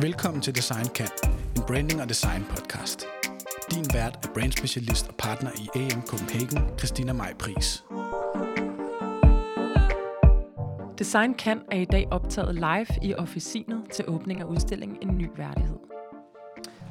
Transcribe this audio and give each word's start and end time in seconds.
Velkommen 0.00 0.42
til 0.42 0.54
Design 0.56 0.86
Kan, 0.94 1.08
en 1.56 1.62
branding 1.66 2.02
og 2.02 2.08
design 2.08 2.44
podcast. 2.50 3.06
Din 3.70 3.84
vært 3.92 4.18
er 4.24 4.28
brandspecialist 4.34 5.08
og 5.08 5.14
partner 5.14 5.50
i 5.54 5.68
AM 5.74 6.02
Copenhagen, 6.06 6.78
Christina 6.78 7.12
Maj 7.12 7.34
Pris. 7.38 7.84
Design 10.98 11.34
Kan 11.34 11.60
er 11.72 11.76
i 11.76 11.84
dag 11.84 12.08
optaget 12.10 12.54
live 12.54 12.86
i 13.02 13.14
officinet 13.14 13.82
til 13.92 14.04
åbning 14.08 14.40
af 14.40 14.44
udstillingen 14.44 14.98
En 15.02 15.18
ny 15.18 15.28
værdighed. 15.36 15.76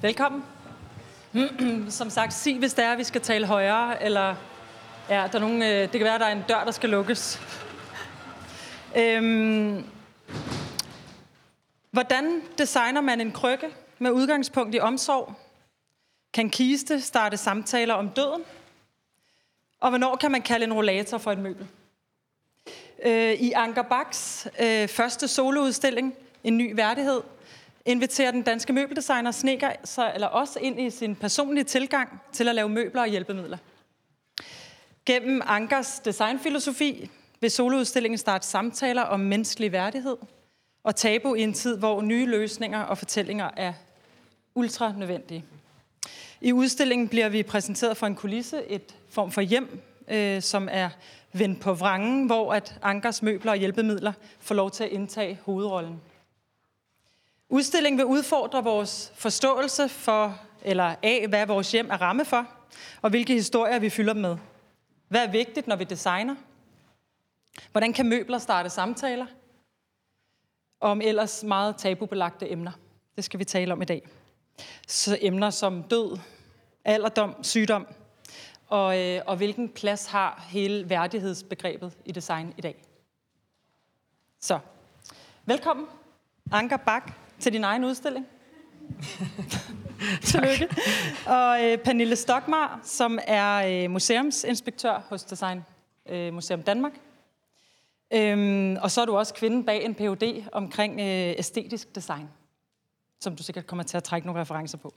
Velkommen. 0.01 0.43
Som 1.89 2.09
sagt, 2.09 2.33
sig 2.33 2.59
hvis 2.59 2.73
det 2.73 2.85
er, 2.85 2.91
at 2.91 2.97
vi 2.97 3.03
skal 3.03 3.21
tale 3.21 3.47
højere, 3.47 4.03
eller 4.03 4.35
ja, 5.09 5.27
der 5.31 5.35
er 5.35 5.39
nogen, 5.39 5.61
øh, 5.61 5.67
det 5.67 5.91
kan 5.91 6.03
være, 6.03 6.15
at 6.15 6.21
der 6.21 6.27
er 6.27 6.35
en 6.35 6.43
dør, 6.49 6.63
der 6.63 6.71
skal 6.71 6.89
lukkes. 6.89 7.41
Øhm, 8.97 9.85
hvordan 11.95 12.41
designer 12.57 13.01
man 13.01 13.21
en 13.21 13.31
krykke 13.31 13.67
med 13.99 14.11
udgangspunkt 14.11 14.75
i 14.75 14.79
omsorg? 14.79 15.33
Kan 16.33 16.49
kiste 16.49 17.01
starte 17.01 17.37
samtaler 17.37 17.93
om 17.93 18.09
døden? 18.09 18.41
Og 19.79 19.89
hvornår 19.89 20.15
kan 20.15 20.31
man 20.31 20.41
kalde 20.41 20.65
en 20.65 20.73
rollator 20.73 21.17
for 21.17 21.31
et 21.31 21.37
møbel? 21.37 21.67
Øh, 23.05 23.33
I 23.33 23.51
Anker 23.51 23.81
Baks 23.81 24.47
øh, 24.59 24.87
første 24.87 25.27
soloudstilling, 25.27 26.15
En 26.43 26.57
ny 26.57 26.75
værdighed, 26.75 27.21
inviterer 27.85 28.31
den 28.31 28.41
danske 28.41 28.73
møbeldesigner 28.73 29.31
Sneker 29.31 29.71
sig, 29.83 30.11
eller 30.13 30.27
også 30.27 30.59
ind 30.59 30.81
i 30.81 30.89
sin 30.89 31.15
personlige 31.15 31.63
tilgang 31.63 32.21
til 32.31 32.47
at 32.47 32.55
lave 32.55 32.69
møbler 32.69 33.01
og 33.01 33.07
hjælpemidler. 33.07 33.57
Gennem 35.05 35.41
Ankers 35.45 35.99
designfilosofi 35.99 37.09
vil 37.41 37.51
soloudstillingen 37.51 38.17
starte 38.17 38.47
samtaler 38.47 39.01
om 39.01 39.19
menneskelig 39.19 39.71
værdighed 39.71 40.17
og 40.85 40.95
tabu 40.95 41.35
i 41.35 41.41
en 41.41 41.53
tid, 41.53 41.77
hvor 41.77 42.01
nye 42.01 42.25
løsninger 42.25 42.81
og 42.81 42.97
fortællinger 42.97 43.49
er 43.57 43.73
ultra 44.55 44.93
nødvendige. 44.97 45.45
I 46.41 46.53
udstillingen 46.53 47.09
bliver 47.09 47.29
vi 47.29 47.43
præsenteret 47.43 47.97
for 47.97 48.07
en 48.07 48.15
kulisse, 48.15 48.63
et 48.63 48.95
form 49.09 49.31
for 49.31 49.41
hjem, 49.41 49.81
øh, 50.07 50.41
som 50.41 50.67
er 50.71 50.89
vendt 51.33 51.61
på 51.61 51.73
vrangen, 51.73 52.25
hvor 52.25 52.53
at 52.53 52.79
Ankers 52.81 53.21
møbler 53.21 53.51
og 53.51 53.57
hjælpemidler 53.57 54.13
får 54.39 54.55
lov 54.55 54.71
til 54.71 54.83
at 54.83 54.89
indtage 54.89 55.39
hovedrollen. 55.45 56.01
Udstillingen 57.49 57.97
vil 57.97 58.05
udfordre 58.05 58.63
vores 58.63 59.11
forståelse 59.15 59.89
for, 59.89 60.39
eller 60.63 60.95
af, 61.03 61.25
hvad 61.29 61.45
vores 61.45 61.71
hjem 61.71 61.89
er 61.91 62.01
ramme 62.01 62.25
for, 62.25 62.47
og 63.01 63.09
hvilke 63.09 63.33
historier 63.33 63.79
vi 63.79 63.89
fylder 63.89 64.13
med. 64.13 64.37
Hvad 65.07 65.23
er 65.23 65.31
vigtigt, 65.31 65.67
når 65.67 65.75
vi 65.75 65.83
designer? 65.83 66.35
Hvordan 67.71 67.93
kan 67.93 68.09
møbler 68.09 68.37
starte 68.37 68.69
samtaler? 68.69 69.25
Om 70.85 71.01
ellers 71.01 71.43
meget 71.43 71.75
tabubelagte 71.77 72.51
emner. 72.51 72.71
Det 73.15 73.23
skal 73.23 73.39
vi 73.39 73.43
tale 73.45 73.73
om 73.73 73.81
i 73.81 73.85
dag. 73.85 74.07
Så 74.87 75.17
emner 75.21 75.49
som 75.49 75.83
død, 75.83 76.17
alderdom, 76.83 77.35
sygdom, 77.43 77.87
og, 78.67 78.99
øh, 78.99 79.21
og 79.25 79.37
hvilken 79.37 79.69
plads 79.69 80.05
har 80.05 80.45
hele 80.49 80.89
værdighedsbegrebet 80.89 81.93
i 82.05 82.11
design 82.11 82.53
i 82.57 82.61
dag. 82.61 82.75
Så, 84.39 84.59
velkommen, 85.45 85.85
Anker 86.51 86.77
Bak, 86.77 87.11
til 87.39 87.53
din 87.53 87.63
egen 87.63 87.83
udstilling. 87.83 88.27
Tillykke. 90.23 90.69
Og 91.25 91.63
øh, 91.63 91.77
Pernille 91.77 92.15
Stokmar, 92.15 92.79
som 92.83 93.19
er 93.27 93.83
øh, 93.83 93.91
museumsinspektør 93.91 95.01
hos 95.09 95.23
Design 95.23 95.65
øh, 96.09 96.33
Museum 96.33 96.63
Danmark. 96.63 96.93
Øhm, 98.13 98.77
og 98.81 98.91
så 98.91 99.01
er 99.01 99.05
du 99.05 99.17
også 99.17 99.33
kvinden 99.33 99.65
bag 99.65 99.85
en 99.85 99.95
Ph.D. 99.95 100.43
omkring 100.51 100.99
øh, 100.99 101.35
æstetisk 101.37 101.95
design, 101.95 102.29
som 103.19 103.35
du 103.35 103.43
sikkert 103.43 103.67
kommer 103.67 103.83
til 103.83 103.97
at 103.97 104.03
trække 104.03 104.27
nogle 104.27 104.41
referencer 104.41 104.77
på. 104.77 104.93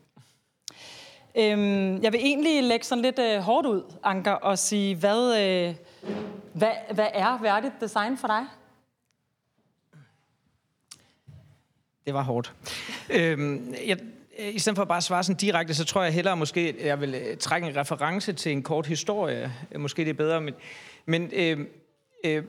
Øhm, 1.35 2.03
jeg 2.03 2.13
vil 2.13 2.21
egentlig 2.21 2.63
lægge 2.63 2.87
sådan 2.87 3.03
lidt 3.03 3.19
øh, 3.19 3.41
hårdt 3.41 3.67
ud, 3.67 3.83
Anker, 4.03 4.33
og 4.33 4.59
sige, 4.59 4.97
hvad, 4.97 5.41
øh, 5.41 5.75
hvad, 6.53 6.73
hvad 6.95 7.09
er 7.13 7.43
værdigt 7.43 7.75
design 7.81 8.19
for 8.19 8.29
dig? 8.29 8.47
Det 12.07 12.15
var 12.15 12.23
hårdt. 12.23 12.55
øhm, 13.11 13.75
jeg, 13.87 13.99
øh, 14.39 14.55
I 14.55 14.59
stedet 14.59 14.77
for 14.77 14.85
bare 14.85 14.99
at 14.99 15.05
svare 15.05 15.23
sådan 15.25 15.37
direkte, 15.37 15.75
så 15.75 15.85
tror 15.85 16.03
jeg 16.03 16.13
hellere 16.13 16.37
måske, 16.37 16.61
at 16.61 16.87
jeg 16.87 17.01
vil 17.01 17.15
øh, 17.15 17.37
trække 17.37 17.69
en 17.69 17.77
reference 17.77 18.33
til 18.33 18.53
en 18.53 18.63
kort 18.63 18.87
historie. 18.87 19.53
Måske 19.77 20.03
det 20.03 20.11
er 20.11 20.15
bedre, 20.15 20.41
men, 20.41 20.55
men 21.07 21.31
øh, 21.33 21.67
øh, 22.25 22.45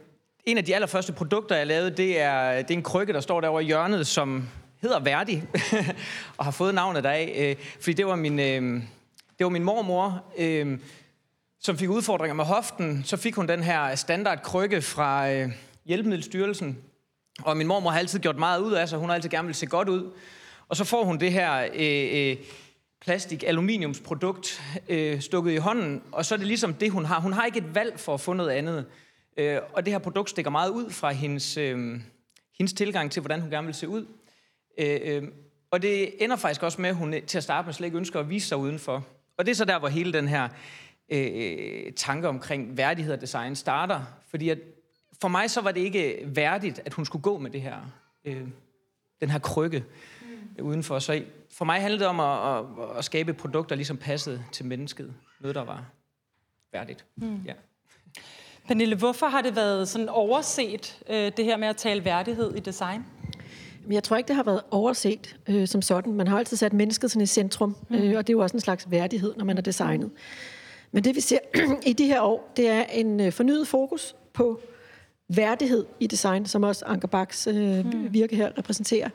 en 0.45 0.57
af 0.57 0.65
de 0.65 0.75
allerførste 0.75 1.13
produkter, 1.13 1.55
jeg 1.55 1.67
lavede, 1.67 1.91
det 1.91 2.19
er, 2.19 2.61
det 2.61 2.71
er 2.71 2.77
en 2.77 2.83
krykke, 2.83 3.13
der 3.13 3.19
står 3.19 3.41
derovre 3.41 3.63
i 3.63 3.65
hjørnet, 3.65 4.07
som 4.07 4.49
hedder 4.81 4.99
Værdig, 4.99 5.43
og 6.37 6.45
har 6.45 6.51
fået 6.51 6.75
navnet 6.75 7.03
deraf, 7.03 7.35
øh, 7.37 7.65
fordi 7.81 7.93
det 7.93 8.05
var 8.05 8.15
min, 8.15 8.39
øh, 8.39 8.81
det 9.37 9.43
var 9.43 9.49
min 9.49 9.63
mormor, 9.63 10.23
øh, 10.37 10.79
som 11.59 11.77
fik 11.77 11.89
udfordringer 11.89 12.35
med 12.35 12.45
hoften. 12.45 13.03
Så 13.05 13.17
fik 13.17 13.35
hun 13.35 13.47
den 13.47 13.63
her 13.63 13.95
standard 13.95 14.43
krykke 14.43 14.81
fra 14.81 15.31
øh, 15.31 15.49
Hjælpemiddelstyrelsen, 15.85 16.77
og 17.43 17.57
min 17.57 17.67
mormor 17.67 17.89
har 17.89 17.99
altid 17.99 18.19
gjort 18.19 18.37
meget 18.37 18.61
ud 18.61 18.73
af 18.73 18.89
sig, 18.89 18.99
hun 18.99 19.09
har 19.09 19.15
altid 19.15 19.29
gerne 19.29 19.45
vil 19.45 19.55
se 19.55 19.65
godt 19.65 19.89
ud. 19.89 20.11
Og 20.69 20.75
så 20.75 20.83
får 20.83 21.03
hun 21.03 21.19
det 21.19 21.31
her 21.31 21.67
øh, 21.75 22.29
øh, 22.31 22.37
plastik-aluminiumsprodukt 23.01 24.61
øh, 24.89 25.21
stukket 25.21 25.51
i 25.51 25.57
hånden, 25.57 26.01
og 26.11 26.25
så 26.25 26.35
er 26.35 26.37
det 26.37 26.47
ligesom 26.47 26.73
det, 26.73 26.91
hun 26.91 27.05
har. 27.05 27.19
Hun 27.19 27.33
har 27.33 27.45
ikke 27.45 27.57
et 27.57 27.75
valg 27.75 27.99
for 27.99 28.13
at 28.13 28.21
få 28.21 28.33
noget 28.33 28.49
andet. 28.49 28.85
Øh, 29.39 29.61
og 29.73 29.85
det 29.85 29.93
her 29.93 29.99
produkt 29.99 30.29
stikker 30.29 30.51
meget 30.51 30.69
ud 30.69 30.89
fra 30.89 31.11
hendes, 31.11 31.57
øh, 31.57 32.01
hendes 32.57 32.73
tilgang 32.73 33.11
til, 33.11 33.21
hvordan 33.21 33.41
hun 33.41 33.49
gerne 33.49 33.65
vil 33.65 33.75
se 33.75 33.87
ud. 33.87 34.05
Øh, 34.77 34.99
øh, 35.03 35.23
og 35.71 35.81
det 35.81 36.23
ender 36.23 36.35
faktisk 36.35 36.63
også 36.63 36.81
med, 36.81 36.89
at 36.89 36.95
hun 36.95 37.15
til 37.27 37.37
at 37.37 37.43
starte 37.43 37.65
med 37.65 37.73
slet 37.73 37.85
ikke 37.85 37.97
ønsker 37.97 38.19
at 38.19 38.29
vise 38.29 38.47
sig 38.47 38.57
udenfor. 38.57 39.07
Og 39.37 39.45
det 39.45 39.51
er 39.51 39.55
så 39.55 39.65
der, 39.65 39.79
hvor 39.79 39.87
hele 39.87 40.13
den 40.13 40.27
her 40.27 40.49
øh, 41.09 41.93
tanke 41.93 42.27
omkring 42.27 42.77
værdighed 42.77 43.13
og 43.13 43.21
design 43.21 43.55
starter. 43.55 44.01
Fordi 44.29 44.49
at 44.49 44.57
for 45.21 45.27
mig 45.27 45.49
så 45.49 45.61
var 45.61 45.71
det 45.71 45.81
ikke 45.81 46.21
værdigt, 46.25 46.81
at 46.85 46.93
hun 46.93 47.05
skulle 47.05 47.21
gå 47.21 47.37
med 47.37 47.51
det 47.51 47.61
her, 47.61 47.91
øh, 48.25 48.47
den 49.21 49.29
her 49.29 49.39
krykke 49.39 49.83
mm. 50.21 50.65
udenfor. 50.65 50.99
Så 50.99 51.23
for 51.51 51.65
mig 51.65 51.81
handlede 51.81 51.99
det 51.99 52.07
om 52.07 52.19
at, 52.19 52.57
at, 52.57 52.97
at 52.97 53.05
skabe 53.05 53.31
et 53.31 53.37
produkt, 53.37 53.69
der 53.69 53.75
ligesom 53.75 53.97
passede 53.97 54.43
til 54.51 54.65
mennesket. 54.65 55.13
Noget, 55.39 55.55
der 55.55 55.63
var 55.63 55.85
værdigt. 56.71 57.05
Mm. 57.15 57.41
Ja. 57.45 57.53
Pernille, 58.69 58.95
hvorfor 58.95 59.25
har 59.25 59.41
det 59.41 59.55
været 59.55 59.87
sådan 59.87 60.09
overset, 60.09 60.97
øh, 61.09 61.31
det 61.37 61.45
her 61.45 61.57
med 61.57 61.67
at 61.67 61.77
tale 61.77 62.05
værdighed 62.05 62.55
i 62.55 62.59
design? 62.59 63.05
Jeg 63.91 64.03
tror 64.03 64.17
ikke, 64.17 64.27
det 64.27 64.35
har 64.35 64.43
været 64.43 64.61
overset 64.71 65.35
øh, 65.47 65.67
som 65.67 65.81
sådan. 65.81 66.13
Man 66.13 66.27
har 66.27 66.39
altid 66.39 66.57
sat 66.57 66.73
mennesket 66.73 67.11
sådan 67.11 67.21
i 67.21 67.25
centrum, 67.25 67.75
øh, 67.91 68.17
og 68.17 68.27
det 68.27 68.33
er 68.33 68.37
jo 68.37 68.39
også 68.39 68.57
en 68.57 68.61
slags 68.61 68.91
værdighed, 68.91 69.33
når 69.37 69.45
man 69.45 69.57
er 69.57 69.61
designet. 69.61 70.09
Men 70.91 71.03
det 71.03 71.15
vi 71.15 71.21
ser 71.21 71.37
i 71.85 71.93
de 71.93 72.05
her 72.05 72.21
år, 72.21 72.53
det 72.57 72.69
er 72.69 72.83
en 72.83 73.19
øh, 73.19 73.31
fornyet 73.31 73.67
fokus 73.67 74.15
på 74.33 74.59
værdighed 75.27 75.85
i 75.99 76.07
design, 76.07 76.45
som 76.45 76.63
også 76.63 76.85
Anker 76.85 77.07
Baks 77.07 77.47
øh, 77.47 77.85
mm. 77.85 78.13
virke 78.13 78.35
her 78.35 78.57
repræsenterer. 78.57 79.09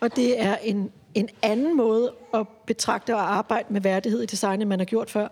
Og 0.00 0.16
det 0.16 0.42
er 0.42 0.56
en, 0.56 0.90
en 1.14 1.28
anden 1.42 1.76
måde 1.76 2.12
at 2.34 2.48
betragte 2.66 3.14
og 3.14 3.36
arbejde 3.36 3.72
med 3.72 3.80
værdighed 3.80 4.22
i 4.22 4.26
design, 4.26 4.60
end 4.60 4.68
man 4.68 4.78
har 4.78 4.86
gjort 4.86 5.10
før. 5.10 5.28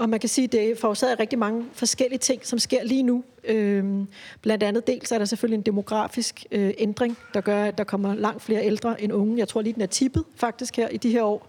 Og 0.00 0.08
man 0.08 0.20
kan 0.20 0.28
sige, 0.28 0.44
at 0.44 0.52
det 0.52 0.78
forårsager 0.78 1.20
rigtig 1.20 1.38
mange 1.38 1.66
forskellige 1.72 2.18
ting, 2.18 2.46
som 2.46 2.58
sker 2.58 2.84
lige 2.84 3.02
nu. 3.02 3.24
Øhm, 3.44 4.08
blandt 4.42 4.62
andet 4.62 4.86
dels 4.86 5.12
er 5.12 5.18
der 5.18 5.24
selvfølgelig 5.24 5.56
en 5.56 5.62
demografisk 5.62 6.44
øh, 6.50 6.74
ændring, 6.78 7.18
der 7.34 7.40
gør, 7.40 7.64
at 7.64 7.78
der 7.78 7.84
kommer 7.84 8.14
langt 8.14 8.42
flere 8.42 8.64
ældre 8.64 9.02
end 9.02 9.12
unge. 9.12 9.38
Jeg 9.38 9.48
tror 9.48 9.62
lige, 9.62 9.72
den 9.72 9.82
er 9.82 9.86
tippet 9.86 10.24
faktisk 10.36 10.76
her 10.76 10.88
i 10.88 10.96
de 10.96 11.10
her 11.10 11.22
år, 11.22 11.46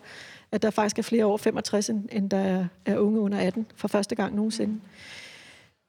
at 0.51 0.61
der 0.61 0.69
faktisk 0.69 0.99
er 0.99 1.03
flere 1.03 1.25
over 1.25 1.37
65, 1.37 1.89
end 1.89 2.29
der 2.29 2.37
er, 2.37 2.65
er 2.85 2.97
unge 2.97 3.19
under 3.19 3.39
18 3.39 3.65
for 3.75 3.87
første 3.87 4.15
gang 4.15 4.35
nogensinde. 4.35 4.79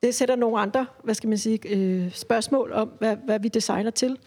Det 0.03 0.15
sætter 0.15 0.37
nogle 0.37 0.59
andre, 0.59 0.87
hvad 1.05 1.15
skal 1.15 1.29
man 1.29 1.39
sige, 1.39 1.69
øh, 1.69 2.15
spørgsmål 2.15 2.73
om, 2.73 2.93
hvad, 2.99 3.17
hvad 3.25 3.41
vi 3.41 3.49
designer 3.49 3.91
til. 3.91 4.19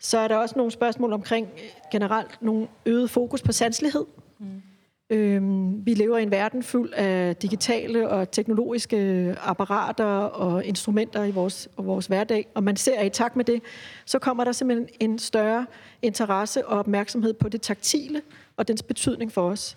Så 0.00 0.18
er 0.18 0.28
der 0.28 0.36
også 0.36 0.54
nogle 0.56 0.72
spørgsmål 0.72 1.12
omkring 1.12 1.48
generelt 1.92 2.42
nogle 2.42 2.68
øget 2.86 3.10
fokus 3.10 3.42
på 3.42 3.52
sanselighed. 3.52 4.04
Mm. 4.38 4.62
Øhm, 5.10 5.86
vi 5.86 5.94
lever 5.94 6.18
i 6.18 6.22
en 6.22 6.30
verden 6.30 6.62
fuld 6.62 6.92
af 6.92 7.36
digitale 7.36 8.08
og 8.08 8.30
teknologiske 8.30 9.34
apparater 9.40 10.04
og 10.04 10.64
instrumenter 10.64 11.24
i 11.24 11.30
vores, 11.30 11.68
og 11.76 11.86
vores 11.86 12.06
hverdag, 12.06 12.46
og 12.54 12.62
man 12.62 12.76
ser, 12.76 12.98
at 12.98 13.06
i 13.06 13.08
takt 13.08 13.36
med 13.36 13.44
det, 13.44 13.62
så 14.04 14.18
kommer 14.18 14.44
der 14.44 14.52
simpelthen 14.52 14.88
en 15.00 15.18
større 15.18 15.66
interesse 16.02 16.66
og 16.66 16.78
opmærksomhed 16.78 17.32
på 17.32 17.48
det 17.48 17.62
taktile 17.62 18.22
og 18.56 18.68
dens 18.68 18.82
betydning 18.82 19.32
for 19.32 19.50
os. 19.50 19.76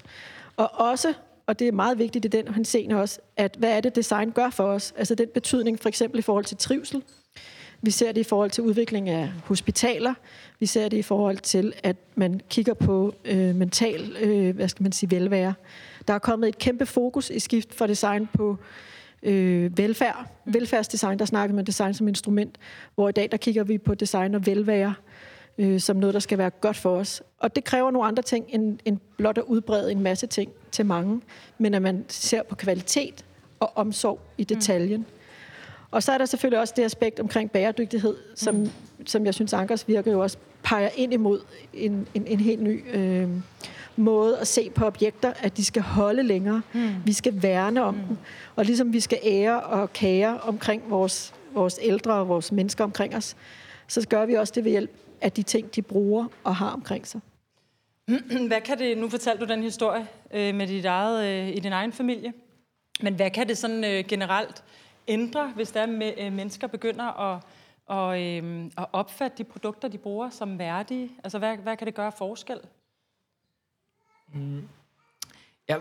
Og 0.57 0.71
også, 0.73 1.13
og 1.47 1.59
det 1.59 1.67
er 1.67 1.71
meget 1.71 1.99
vigtigt 1.99 2.25
i 2.25 2.27
den 2.27 2.53
henseende 2.53 2.95
også, 2.95 3.19
at 3.37 3.55
hvad 3.59 3.71
er 3.71 3.81
det, 3.81 3.95
design 3.95 4.31
gør 4.31 4.49
for 4.49 4.63
os? 4.63 4.93
Altså 4.97 5.15
den 5.15 5.27
betydning 5.33 5.79
for 5.79 5.89
eksempel 5.89 6.19
i 6.19 6.21
forhold 6.21 6.45
til 6.45 6.57
trivsel, 6.57 7.03
vi 7.81 7.91
ser 7.91 8.11
det 8.11 8.21
i 8.21 8.23
forhold 8.23 8.51
til 8.51 8.63
udvikling 8.63 9.09
af 9.09 9.29
hospitaler. 9.43 10.13
Vi 10.59 10.65
ser 10.65 10.89
det 10.89 10.97
i 10.97 11.01
forhold 11.01 11.37
til, 11.37 11.73
at 11.83 11.95
man 12.15 12.41
kigger 12.49 12.73
på 12.73 13.13
øh, 13.25 13.55
mental, 13.55 14.17
øh, 14.21 14.55
hvad 14.55 14.67
skal 14.67 14.83
man 14.83 14.91
sige, 14.91 15.11
velvære. 15.11 15.53
Der 16.07 16.13
er 16.13 16.19
kommet 16.19 16.47
et 16.47 16.57
kæmpe 16.57 16.85
fokus 16.85 17.29
i 17.29 17.39
skift 17.39 17.73
for 17.73 17.87
design 17.87 18.29
på 18.33 18.57
øh, 19.23 19.77
velfærd. 19.77 20.25
Velfærdsdesign, 20.45 21.19
der 21.19 21.25
snakker 21.25 21.55
man 21.55 21.65
design 21.65 21.93
som 21.93 22.07
instrument, 22.07 22.57
hvor 22.95 23.09
i 23.09 23.11
dag 23.11 23.31
der 23.31 23.37
kigger 23.37 23.63
vi 23.63 23.77
på 23.77 23.95
design 23.95 24.35
og 24.35 24.45
velvære 24.45 24.93
øh, 25.57 25.79
som 25.79 25.97
noget, 25.97 26.13
der 26.13 26.19
skal 26.19 26.37
være 26.37 26.49
godt 26.49 26.77
for 26.77 26.95
os. 26.97 27.23
Og 27.39 27.55
det 27.55 27.63
kræver 27.63 27.91
nogle 27.91 28.07
andre 28.07 28.23
ting, 28.23 28.45
end, 28.49 28.79
end 28.85 28.97
blot 29.17 29.37
at 29.37 29.43
udbrede 29.43 29.91
en 29.91 30.01
masse 30.01 30.27
ting 30.27 30.51
til 30.71 30.85
mange, 30.85 31.21
men 31.57 31.73
at 31.73 31.81
man 31.81 32.05
ser 32.07 32.43
på 32.43 32.55
kvalitet 32.55 33.25
og 33.59 33.77
omsorg 33.77 34.19
i 34.37 34.43
detaljen. 34.43 34.99
Mm. 34.99 35.18
Og 35.91 36.03
så 36.03 36.11
er 36.11 36.17
der 36.17 36.25
selvfølgelig 36.25 36.59
også 36.59 36.73
det 36.77 36.83
aspekt 36.83 37.19
omkring 37.19 37.51
bæredygtighed, 37.51 38.15
som, 38.35 38.55
mm. 38.55 38.69
som 39.05 39.25
jeg 39.25 39.33
synes, 39.33 39.53
Ankers 39.53 39.87
virker 39.87 40.11
jo 40.11 40.19
også 40.19 40.37
peger 40.63 40.89
ind 40.95 41.13
imod 41.13 41.41
en, 41.73 42.07
en, 42.13 42.27
en 42.27 42.39
helt 42.39 42.61
ny 42.61 42.95
øh, 42.95 43.29
måde 43.95 44.39
at 44.39 44.47
se 44.47 44.69
på 44.69 44.85
objekter, 44.85 45.33
at 45.39 45.57
de 45.57 45.65
skal 45.65 45.81
holde 45.81 46.23
længere. 46.23 46.61
Mm. 46.73 46.89
Vi 47.05 47.13
skal 47.13 47.43
værne 47.43 47.83
om 47.83 47.93
mm. 47.93 48.01
dem. 48.07 48.17
Og 48.55 48.65
ligesom 48.65 48.93
vi 48.93 48.99
skal 48.99 49.19
ære 49.23 49.61
og 49.61 49.93
kære 49.93 50.39
omkring 50.39 50.83
vores, 50.87 51.33
vores 51.53 51.79
ældre 51.81 52.13
og 52.13 52.27
vores 52.27 52.51
mennesker 52.51 52.83
omkring 52.83 53.15
os, 53.15 53.35
så 53.87 54.07
gør 54.09 54.25
vi 54.25 54.33
også 54.33 54.53
det 54.55 54.63
ved 54.63 54.71
hjælp 54.71 54.91
af 55.21 55.31
de 55.31 55.43
ting, 55.43 55.75
de 55.75 55.81
bruger 55.81 56.25
og 56.43 56.55
har 56.55 56.69
omkring 56.69 57.07
sig. 57.07 57.21
Hvad 58.47 58.61
kan 58.61 58.79
det, 58.79 58.97
nu 58.97 59.09
fortalte 59.09 59.45
du 59.45 59.51
den 59.51 59.63
historie 59.63 60.07
øh, 60.33 60.55
med 60.55 60.67
dit 60.67 60.85
eget, 60.85 61.27
øh, 61.27 61.47
i 61.55 61.59
din 61.59 61.71
egen 61.71 61.91
familie, 61.91 62.33
men 63.01 63.13
hvad 63.13 63.29
kan 63.29 63.47
det 63.47 63.57
sådan 63.57 63.83
øh, 63.83 64.03
generelt 64.07 64.63
ændre, 65.07 65.51
hvis 65.55 65.71
der 65.71 65.85
med, 65.85 66.13
øh, 66.17 66.33
mennesker 66.33 66.67
begynder 66.67 67.33
at, 67.33 67.41
og, 67.85 68.21
øh, 68.21 68.65
at 68.77 68.85
opfatte 68.91 69.37
de 69.37 69.43
produkter, 69.43 69.87
de 69.87 69.97
bruger, 69.97 70.29
som 70.29 70.59
værdige? 70.59 71.11
Altså, 71.23 71.39
hvad, 71.39 71.57
hvad 71.57 71.77
kan 71.77 71.87
det 71.87 71.95
gøre 71.95 72.11
forskel? 72.11 72.59
Mm. 74.33 74.67
Ja, 75.69 75.77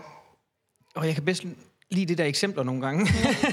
og 0.95 1.07
jeg 1.07 1.13
kan 1.13 1.25
bedst 1.25 1.45
lige 1.91 2.05
det 2.05 2.17
der 2.17 2.25
eksempler 2.25 2.63
nogle 2.63 2.81
gange. 2.81 3.07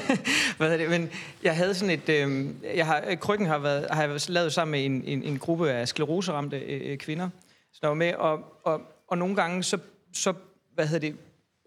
Hvad 0.56 0.72
er 0.72 0.76
det? 0.76 0.90
Men 0.90 1.10
jeg 1.42 1.56
havde 1.56 1.74
sådan 1.74 1.94
et... 1.94 2.08
Øh, 2.08 2.54
jeg 2.76 2.86
har, 2.86 3.14
krykken 3.20 3.46
har, 3.46 3.58
været, 3.58 3.86
har 3.90 4.02
jeg 4.02 4.20
lavet 4.28 4.52
sammen 4.52 4.70
med 4.70 4.84
en, 4.84 5.04
en, 5.04 5.22
en 5.22 5.38
gruppe 5.38 5.70
af 5.70 5.88
skleroseramte 5.88 6.58
øh, 6.58 6.98
kvinder, 6.98 7.28
der 7.80 7.88
var 7.88 7.94
med, 7.94 8.14
og, 8.14 8.40
og, 8.64 8.80
og 9.08 9.19
nogle 9.19 9.36
gange 9.36 9.62
så, 9.62 9.78
så 10.12 10.34
hvad 10.74 10.86
hedder 10.86 11.08
det, 11.10 11.16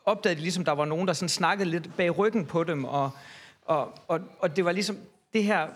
opdagede 0.05 0.37
de 0.37 0.41
ligesom, 0.41 0.65
der 0.65 0.71
var 0.71 0.85
nogen, 0.85 1.07
der 1.07 1.13
sådan 1.13 1.29
snakkede 1.29 1.69
lidt 1.69 1.95
bag 1.97 2.17
ryggen 2.17 2.45
på 2.45 2.63
dem, 2.63 2.85
og, 2.85 3.11
og, 3.69 3.93
og, 4.07 4.19
og 4.39 4.55
det 4.55 4.65
var 4.65 4.71
ligesom 4.71 4.97
det 5.33 5.43
her 5.43 5.67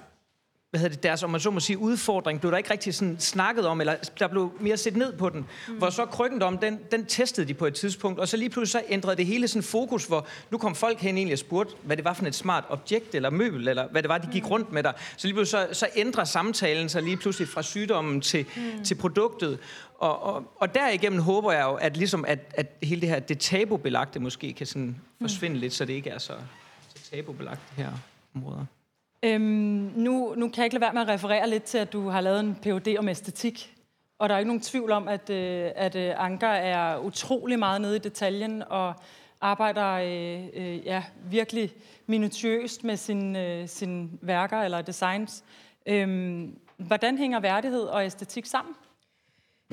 hvad 0.74 0.80
hedder 0.80 0.96
det, 0.96 1.04
deres, 1.04 1.24
om 1.24 1.30
man 1.30 1.40
så 1.40 1.52
må 1.52 1.60
sige, 1.60 1.78
udfordring, 1.78 2.40
blev 2.40 2.52
der 2.52 2.58
ikke 2.58 2.72
rigtig 2.72 2.94
sådan 2.94 3.20
snakket 3.20 3.68
om, 3.68 3.82
eller 3.82 3.96
der 4.20 4.28
blev 4.28 4.52
mere 4.60 4.78
set 4.78 4.96
ned 4.96 5.18
på 5.18 5.30
den. 5.30 5.46
Mm. 5.68 5.78
Hvor 5.78 5.90
så 5.90 6.06
krykken 6.06 6.42
om, 6.42 6.58
den, 6.58 6.80
den 6.92 7.06
testede 7.06 7.48
de 7.48 7.54
på 7.54 7.66
et 7.66 7.74
tidspunkt, 7.74 8.20
og 8.20 8.28
så 8.28 8.38
lige 8.38 8.50
pludselig 8.50 8.82
så 8.82 8.94
ændrede 8.94 9.16
det 9.16 9.26
hele 9.26 9.48
sådan 9.48 9.64
fokus, 9.64 10.06
hvor 10.06 10.28
nu 10.52 10.58
kom 10.58 10.76
folk 10.76 11.00
hen 11.00 11.18
egentlig 11.18 11.34
og 11.34 11.40
spurgte, 11.40 11.74
hvad 11.84 11.98
det 11.98 12.06
var 12.06 12.14
for 12.14 12.26
et 12.26 12.36
smart 12.36 12.64
objekt 12.70 13.16
eller 13.16 13.30
møbel, 13.30 13.68
eller 13.68 13.88
hvad 13.88 14.04
det 14.04 14.10
var, 14.10 14.18
de 14.18 14.28
gik 14.32 14.44
mm. 14.44 14.50
rundt 14.50 14.72
med 14.72 14.84
der. 14.84 14.92
Så 15.18 15.28
lige 15.28 15.36
pludselig 15.36 15.68
så, 15.72 15.80
så 15.80 15.88
ændrer 15.96 16.24
samtalen 16.24 16.90
sig 16.90 17.04
lige 17.04 17.18
pludselig 17.18 17.48
fra 17.48 17.62
sygdommen 17.62 18.22
til, 18.22 18.46
mm. 18.56 18.84
til 18.84 18.96
produktet. 18.96 19.60
Og, 20.00 20.24
og, 20.24 20.44
og 20.56 20.76
derigennem 20.76 21.22
håber 21.22 21.52
jeg 21.52 21.64
jo, 21.64 21.74
at, 21.74 21.98
ligesom 21.98 22.26
at, 22.28 22.40
at 22.54 22.68
hele 22.84 23.02
det 23.02 23.10
her, 23.10 23.20
det 23.20 23.40
tabubelagte 23.40 24.20
måske 24.20 24.54
kan 24.54 24.66
sådan 24.66 24.96
forsvinde 25.22 25.56
mm. 25.56 25.62
lidt, 25.62 25.74
så 25.74 25.86
det 25.86 25.94
ikke 25.94 26.10
er 26.10 26.18
så, 26.18 26.34
så 26.34 26.63
tabubelagt, 27.14 27.62
de 27.70 27.84
her 27.84 27.92
områder. 28.36 28.66
Øhm, 29.24 29.42
nu, 29.96 30.34
nu 30.38 30.50
kan 30.50 30.58
jeg 30.58 30.66
ikke 30.66 30.74
lade 30.74 30.82
være 30.82 30.94
med 30.94 31.02
at 31.02 31.08
referere 31.08 31.50
lidt 31.50 31.64
til, 31.64 31.78
at 31.78 31.94
du 31.94 32.10
har 32.10 32.22
lavet 32.22 32.40
en 32.40 32.56
Ph.D. 32.56 32.96
om 33.00 33.08
æstetik. 33.08 33.76
Og 34.20 34.30
der 34.30 34.36
er 34.36 34.40
ikke 34.40 34.48
nogen 34.48 34.62
tvivl 34.62 34.92
om, 34.92 35.08
at, 35.08 35.30
øh, 35.30 35.72
at 35.76 35.96
øh, 35.96 36.14
Anker 36.18 36.48
er 36.48 37.00
utrolig 37.00 37.60
meget 37.60 37.82
nede 37.82 37.96
i 37.96 38.00
detaljen 38.00 38.64
og 38.70 38.94
arbejder 39.42 39.92
øh, 39.94 40.48
øh, 40.54 40.86
ja, 40.86 41.04
virkelig 41.30 41.72
minutiøst 42.08 42.84
med 42.84 42.98
sine 42.98 43.48
øh, 43.48 43.68
sin 43.68 44.20
værker 44.22 44.62
eller 44.62 44.82
designs. 44.82 45.44
Øhm, 45.86 46.58
hvordan 46.78 47.18
hænger 47.18 47.40
værdighed 47.40 47.84
og 47.84 48.06
æstetik 48.06 48.46
sammen? 48.46 48.76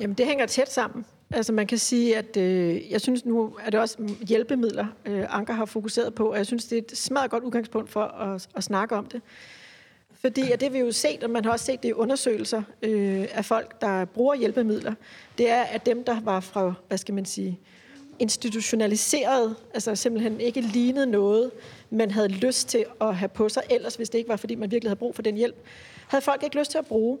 Jamen, 0.01 0.13
det 0.13 0.25
hænger 0.25 0.45
tæt 0.45 0.71
sammen. 0.71 1.05
Altså 1.33 1.53
man 1.53 1.67
kan 1.67 1.77
sige, 1.77 2.17
at 2.17 2.37
øh, 2.37 2.91
jeg 2.91 3.01
synes 3.01 3.25
nu, 3.25 3.55
er 3.65 3.69
det 3.69 3.79
også 3.79 3.97
hjælpemidler, 4.27 4.85
øh, 5.05 5.25
Anker 5.29 5.53
har 5.53 5.65
fokuseret 5.65 6.13
på, 6.13 6.31
og 6.31 6.37
jeg 6.37 6.45
synes, 6.45 6.65
det 6.65 6.77
er 6.77 6.81
et 6.81 6.97
smadret 6.97 7.31
godt 7.31 7.43
udgangspunkt 7.43 7.89
for 7.89 8.03
at, 8.03 8.47
at 8.55 8.63
snakke 8.63 8.95
om 8.95 9.05
det. 9.05 9.21
Fordi 10.13 10.51
at 10.51 10.61
det 10.61 10.73
vi 10.73 10.79
jo 10.79 10.91
set, 10.91 11.23
og 11.23 11.29
man 11.29 11.45
har 11.45 11.51
også 11.51 11.65
set 11.65 11.83
det 11.83 11.89
i 11.89 11.93
undersøgelser 11.93 12.63
øh, 12.81 13.25
af 13.31 13.45
folk, 13.45 13.81
der 13.81 14.05
bruger 14.05 14.35
hjælpemidler, 14.35 14.93
det 15.37 15.49
er, 15.49 15.61
at 15.61 15.85
dem, 15.85 16.03
der 16.03 16.21
var 16.21 16.39
fra, 16.39 16.73
hvad 16.87 16.97
skal 16.97 17.13
man 17.13 17.25
sige, 17.25 17.59
institutionaliseret, 18.19 19.55
altså 19.73 19.95
simpelthen 19.95 20.41
ikke 20.41 20.61
lignede 20.61 21.05
noget, 21.05 21.51
man 21.89 22.11
havde 22.11 22.27
lyst 22.27 22.69
til 22.69 22.85
at 23.01 23.15
have 23.15 23.29
på 23.29 23.49
sig, 23.49 23.63
ellers 23.69 23.95
hvis 23.95 24.09
det 24.09 24.17
ikke 24.17 24.29
var, 24.29 24.35
fordi 24.35 24.55
man 24.55 24.71
virkelig 24.71 24.89
havde 24.89 24.99
brug 24.99 25.15
for 25.15 25.21
den 25.21 25.35
hjælp, 25.35 25.55
havde 26.07 26.23
folk 26.23 26.43
ikke 26.43 26.59
lyst 26.59 26.71
til 26.71 26.77
at 26.77 26.85
bruge. 26.85 27.17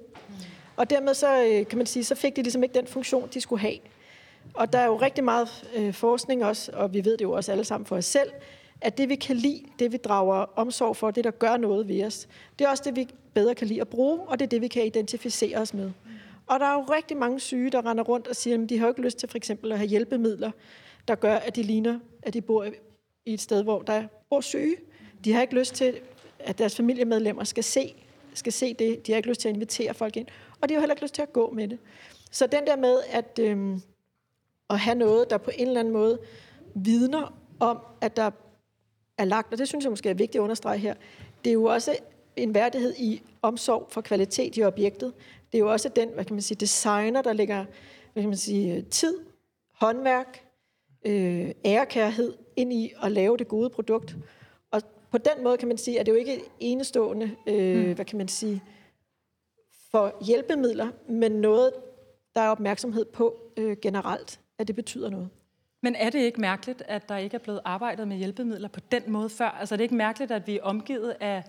Og 0.81 0.89
dermed 0.89 1.13
så, 1.13 1.43
øh, 1.43 1.67
kan 1.67 1.77
man 1.77 1.87
sige, 1.87 2.03
så 2.03 2.15
fik 2.15 2.35
de 2.35 2.41
ligesom 2.41 2.63
ikke 2.63 2.75
den 2.75 2.87
funktion, 2.87 3.29
de 3.33 3.41
skulle 3.41 3.59
have. 3.59 3.77
Og 4.53 4.73
der 4.73 4.79
er 4.79 4.85
jo 4.85 4.95
rigtig 4.95 5.23
meget 5.23 5.69
øh, 5.75 5.93
forskning 5.93 6.45
også, 6.45 6.71
og 6.73 6.93
vi 6.93 7.05
ved 7.05 7.17
det 7.17 7.21
jo 7.21 7.31
også 7.31 7.51
alle 7.51 7.63
sammen 7.63 7.85
for 7.85 7.97
os 7.97 8.05
selv, 8.05 8.29
at 8.81 8.97
det 8.97 9.09
vi 9.09 9.15
kan 9.15 9.35
lide, 9.35 9.63
det 9.79 9.91
vi 9.91 9.97
drager 9.97 10.45
omsorg 10.55 10.97
for, 10.97 11.11
det 11.11 11.23
der 11.23 11.31
gør 11.31 11.57
noget 11.57 11.87
ved 11.87 12.03
os, 12.03 12.27
det 12.59 12.65
er 12.65 12.69
også 12.69 12.83
det, 12.85 12.95
vi 12.95 13.07
bedre 13.33 13.55
kan 13.55 13.67
lide 13.67 13.81
at 13.81 13.87
bruge, 13.87 14.19
og 14.19 14.39
det 14.39 14.45
er 14.45 14.49
det, 14.49 14.61
vi 14.61 14.67
kan 14.67 14.85
identificere 14.85 15.57
os 15.57 15.73
med. 15.73 15.91
Og 16.47 16.59
der 16.59 16.65
er 16.65 16.73
jo 16.73 16.81
rigtig 16.81 17.17
mange 17.17 17.39
syge, 17.39 17.69
der 17.69 17.85
render 17.85 18.03
rundt 18.03 18.27
og 18.27 18.35
siger, 18.35 18.63
at 18.63 18.69
de 18.69 18.79
har 18.79 18.87
ikke 18.87 19.01
lyst 19.01 19.17
til 19.17 19.29
for 19.29 19.37
eksempel 19.37 19.71
at 19.71 19.77
have 19.77 19.87
hjælpemidler, 19.89 20.51
der 21.07 21.15
gør, 21.15 21.35
at 21.35 21.55
de 21.55 21.63
ligner, 21.63 21.99
at 22.23 22.33
de 22.33 22.41
bor 22.41 22.67
i 23.25 23.33
et 23.33 23.41
sted, 23.41 23.63
hvor 23.63 23.81
der 23.81 24.03
bor 24.29 24.41
syge. 24.41 24.75
De 25.25 25.33
har 25.33 25.41
ikke 25.41 25.55
lyst 25.55 25.75
til, 25.75 25.99
at 26.39 26.57
deres 26.57 26.75
familiemedlemmer 26.75 27.43
skal 27.43 27.63
se, 27.63 27.95
skal 28.33 28.53
se 28.53 28.73
det. 28.73 29.07
De 29.07 29.11
har 29.11 29.17
ikke 29.17 29.29
lyst 29.29 29.41
til 29.41 29.49
at 29.49 29.55
invitere 29.55 29.93
folk 29.93 30.17
ind. 30.17 30.27
Og 30.61 30.69
de 30.69 30.73
har 30.73 30.81
heller 30.81 30.93
ikke 30.93 31.03
lyst 31.03 31.15
til 31.15 31.21
at 31.21 31.33
gå 31.33 31.51
med 31.51 31.67
det. 31.67 31.79
Så 32.31 32.47
den 32.47 32.67
der 32.67 32.75
med, 32.75 32.99
at, 33.09 33.39
øhm, 33.39 33.81
at 34.69 34.79
have 34.79 34.95
noget, 34.95 35.29
der 35.29 35.37
på 35.37 35.51
en 35.55 35.67
eller 35.67 35.79
anden 35.79 35.93
måde 35.93 36.19
vidner 36.75 37.33
om, 37.59 37.79
at 38.01 38.15
der 38.17 38.31
er 39.17 39.25
lagt, 39.25 39.51
og 39.51 39.57
det 39.57 39.67
synes 39.67 39.83
jeg 39.83 39.91
måske 39.91 40.09
er 40.09 40.13
vigtigt 40.13 40.35
at 40.35 40.43
understrege 40.43 40.77
her, 40.77 40.93
det 41.43 41.49
er 41.49 41.53
jo 41.53 41.63
også 41.63 41.95
en 42.35 42.53
værdighed 42.53 42.93
i 42.97 43.21
omsorg 43.41 43.87
for 43.89 44.01
kvalitet 44.01 44.57
i 44.57 44.63
objektet. 44.63 45.13
Det 45.51 45.57
er 45.57 45.59
jo 45.59 45.71
også 45.71 45.89
den, 45.89 46.09
hvad 46.09 46.25
kan 46.25 46.35
man 46.35 46.41
sige, 46.41 46.57
designer, 46.57 47.21
der 47.21 47.33
lægger 47.33 47.65
hvad 48.13 48.23
kan 48.23 48.29
man 48.29 48.37
sige, 48.37 48.81
tid, 48.81 49.19
håndværk, 49.73 50.45
øh, 51.05 51.51
ærekærhed 51.65 52.33
ind 52.55 52.73
i 52.73 52.93
at 53.03 53.11
lave 53.11 53.37
det 53.37 53.47
gode 53.47 53.69
produkt. 53.69 54.15
Og 54.71 54.81
på 55.11 55.17
den 55.17 55.43
måde 55.43 55.57
kan 55.57 55.67
man 55.67 55.77
sige, 55.77 55.99
at 55.99 56.05
det 56.05 56.11
jo 56.11 56.17
ikke 56.17 56.41
enestående, 56.59 57.31
øh, 57.47 57.85
mm. 57.85 57.93
hvad 57.93 58.05
kan 58.05 58.17
man 58.17 58.27
sige, 58.27 58.63
for 59.91 60.25
hjælpemidler, 60.25 60.87
men 61.09 61.31
noget, 61.31 61.71
der 62.35 62.41
er 62.41 62.49
opmærksomhed 62.49 63.05
på 63.05 63.35
øh, 63.57 63.77
generelt 63.81 64.39
at 64.61 64.67
det 64.67 64.75
betyder 64.75 65.09
noget. 65.09 65.29
Men 65.83 65.95
er 65.95 66.09
det 66.09 66.19
ikke 66.19 66.41
mærkeligt, 66.41 66.83
at 66.87 67.09
der 67.09 67.17
ikke 67.17 67.35
er 67.35 67.39
blevet 67.39 67.61
arbejdet 67.65 68.07
med 68.07 68.17
hjælpemidler 68.17 68.67
på 68.67 68.79
den 68.91 69.01
måde 69.07 69.29
før? 69.29 69.57
Altså 69.59 69.75
er 69.75 69.77
det 69.77 69.83
ikke 69.83 69.95
mærkeligt, 69.95 70.31
at 70.31 70.47
vi 70.47 70.57
er 70.57 70.63
omgivet 70.63 71.15
af 71.19 71.43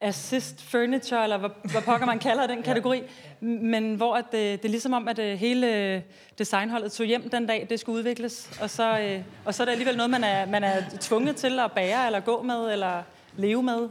assist 0.00 0.62
furniture, 0.62 1.22
eller 1.22 1.38
hvad, 1.38 1.50
hvad 1.70 1.82
pokker 1.82 2.06
man 2.06 2.18
kalder 2.18 2.46
den 2.46 2.62
kategori, 2.62 3.02
men 3.40 3.94
hvor 3.94 4.16
at 4.16 4.24
det, 4.32 4.62
det 4.62 4.68
er 4.68 4.72
ligesom 4.72 4.92
om, 4.92 5.08
at 5.08 5.18
øh, 5.18 5.38
hele 5.38 6.02
designholdet 6.38 6.92
tog 6.92 7.06
hjem 7.06 7.30
den 7.30 7.46
dag, 7.46 7.66
det 7.70 7.80
skulle 7.80 7.98
udvikles, 7.98 8.58
og 8.62 8.70
så, 8.70 8.98
øh, 8.98 9.22
og 9.44 9.54
så 9.54 9.62
er 9.62 9.64
det 9.64 9.72
alligevel 9.72 9.96
noget, 9.96 10.10
man 10.10 10.24
er, 10.24 10.46
man 10.46 10.64
er 10.64 10.82
tvunget 11.00 11.36
til 11.36 11.58
at 11.58 11.72
bære, 11.72 12.06
eller 12.06 12.20
gå 12.20 12.42
med, 12.42 12.72
eller 12.72 13.02
leve 13.36 13.62
med, 13.62 13.88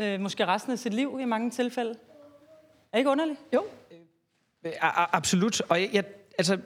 øh, 0.00 0.20
måske 0.20 0.46
resten 0.46 0.72
af 0.72 0.78
sit 0.78 0.94
liv 0.94 1.18
i 1.20 1.24
mange 1.24 1.50
tilfælde. 1.50 1.94
Er 2.94 2.96
det 2.96 3.00
ikke 3.00 3.10
underligt? 3.10 3.40
Jo. 3.54 3.64
Absolut, 5.12 5.60
og 5.60 5.80
jeg, 5.80 5.90
jeg 5.92 6.04
altså, 6.38 6.58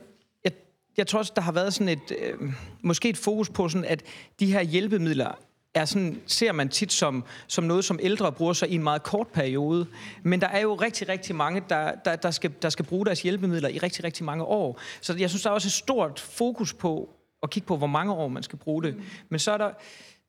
jeg 0.97 1.07
tror 1.07 1.19
også, 1.19 1.33
der 1.37 1.43
har 1.43 1.53
været 1.53 1.75
sådan 1.75 1.89
et, 1.89 2.13
øh, 2.19 2.53
måske 2.83 3.09
et 3.09 3.17
fokus 3.17 3.51
på, 3.51 3.69
sådan, 3.69 3.85
at 3.85 4.03
de 4.41 4.53
her 4.53 4.63
hjælpemidler 4.63 5.33
er 5.75 5.85
sådan, 5.85 6.23
ser 6.27 6.53
man 6.53 6.69
tit 6.69 6.93
som, 6.93 7.25
som 7.47 7.65
noget, 7.65 7.85
som 7.85 7.99
ældre 8.03 8.33
bruger 8.33 8.53
sig 8.53 8.69
i 8.69 8.75
en 8.75 8.83
meget 8.83 9.03
kort 9.03 9.29
periode. 9.29 9.87
Men 10.23 10.41
der 10.41 10.47
er 10.47 10.61
jo 10.61 10.75
rigtig, 10.75 11.09
rigtig 11.09 11.37
mange, 11.37 11.63
der, 11.69 11.95
der, 11.95 12.17
der, 12.17 12.31
skal, 12.31 12.53
der 12.63 12.69
skal 12.69 12.85
bruge 12.85 13.07
deres 13.07 13.23
hjælpemidler 13.23 13.69
i 13.69 13.79
rigtig, 13.79 14.05
rigtig 14.05 14.25
mange 14.25 14.45
år. 14.45 14.81
Så 15.01 15.17
jeg 15.19 15.31
synes, 15.31 15.43
der 15.43 15.51
er 15.51 15.55
også 15.55 15.69
et 15.69 15.73
stort 15.73 16.21
fokus 16.21 16.75
på 16.75 17.09
at 17.43 17.51
kigge 17.51 17.67
på, 17.67 17.77
hvor 17.77 17.87
mange 17.87 18.13
år 18.13 18.29
man 18.29 18.43
skal 18.43 18.59
bruge 18.59 18.83
det. 18.83 18.97
Men 19.29 19.39
så 19.39 19.53
er 19.53 19.59
der... 19.59 19.71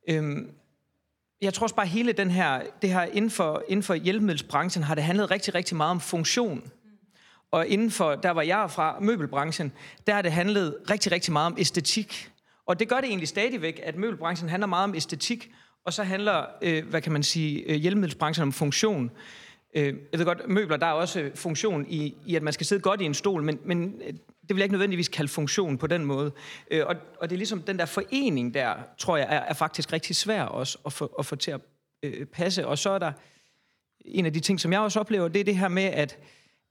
Øhm, 0.08 0.50
jeg 1.42 1.54
tror 1.54 1.64
også 1.64 1.74
bare, 1.74 1.86
hele 1.86 2.12
den 2.12 2.30
her, 2.30 2.62
det 2.82 2.90
her 2.90 3.02
inden 3.02 3.30
for, 3.30 3.62
inden 3.68 3.82
for 3.82 3.94
hjælpemiddelsbranchen 3.94 4.84
har 4.84 4.94
det 4.94 5.04
handlet 5.04 5.30
rigtig, 5.30 5.54
rigtig 5.54 5.76
meget 5.76 5.90
om 5.90 6.00
funktion. 6.00 6.70
Og 7.50 7.66
inden 7.66 7.90
for, 7.90 8.14
der 8.14 8.30
var 8.30 8.42
jeg 8.42 8.70
fra, 8.70 9.00
møbelbranchen, 9.00 9.72
der 10.06 10.14
har 10.14 10.22
det 10.22 10.32
handlet 10.32 10.76
rigtig, 10.90 11.12
rigtig 11.12 11.32
meget 11.32 11.46
om 11.46 11.56
æstetik. 11.58 12.30
Og 12.66 12.80
det 12.80 12.88
gør 12.88 12.96
det 12.96 13.04
egentlig 13.04 13.28
stadigvæk, 13.28 13.80
at 13.82 13.96
møbelbranchen 13.96 14.48
handler 14.48 14.66
meget 14.66 14.84
om 14.84 14.94
æstetik, 14.94 15.50
og 15.84 15.92
så 15.92 16.02
handler, 16.02 16.44
øh, 16.62 16.88
hvad 16.88 17.02
kan 17.02 17.12
man 17.12 17.22
sige, 17.22 17.60
øh, 17.60 17.76
hjælpemiddelsbranchen 17.76 18.42
om 18.42 18.52
funktion. 18.52 19.10
Øh, 19.74 19.94
jeg 20.12 20.18
ved 20.18 20.24
godt, 20.26 20.48
møbler, 20.48 20.76
der 20.76 20.86
er 20.86 20.92
også 20.92 21.20
øh, 21.20 21.36
funktion 21.36 21.86
i, 21.88 22.14
i, 22.26 22.36
at 22.36 22.42
man 22.42 22.52
skal 22.52 22.66
sidde 22.66 22.82
godt 22.82 23.00
i 23.00 23.04
en 23.04 23.14
stol, 23.14 23.42
men, 23.42 23.58
men 23.64 24.02
øh, 24.06 24.14
det 24.50 24.56
vil 24.56 24.60
jeg 24.60 24.64
ikke 24.64 24.72
nødvendigvis 24.72 25.08
kalde 25.08 25.28
funktion 25.28 25.78
på 25.78 25.86
den 25.86 26.04
måde. 26.04 26.32
Øh, 26.70 26.86
og, 26.86 26.96
og 27.20 27.30
det 27.30 27.36
er 27.36 27.38
ligesom 27.38 27.62
den 27.62 27.78
der 27.78 27.86
forening 27.86 28.54
der, 28.54 28.74
tror 28.98 29.16
jeg, 29.16 29.26
er, 29.30 29.38
er 29.40 29.54
faktisk 29.54 29.92
rigtig 29.92 30.16
svær 30.16 30.42
også 30.42 30.78
at 30.86 30.92
få, 30.92 31.06
at 31.18 31.26
få 31.26 31.36
til 31.36 31.50
at 31.50 31.60
øh, 32.02 32.26
passe. 32.26 32.66
Og 32.66 32.78
så 32.78 32.90
er 32.90 32.98
der 32.98 33.12
en 34.04 34.26
af 34.26 34.32
de 34.32 34.40
ting, 34.40 34.60
som 34.60 34.72
jeg 34.72 34.80
også 34.80 35.00
oplever, 35.00 35.28
det 35.28 35.40
er 35.40 35.44
det 35.44 35.56
her 35.56 35.68
med, 35.68 35.82
at 35.82 36.18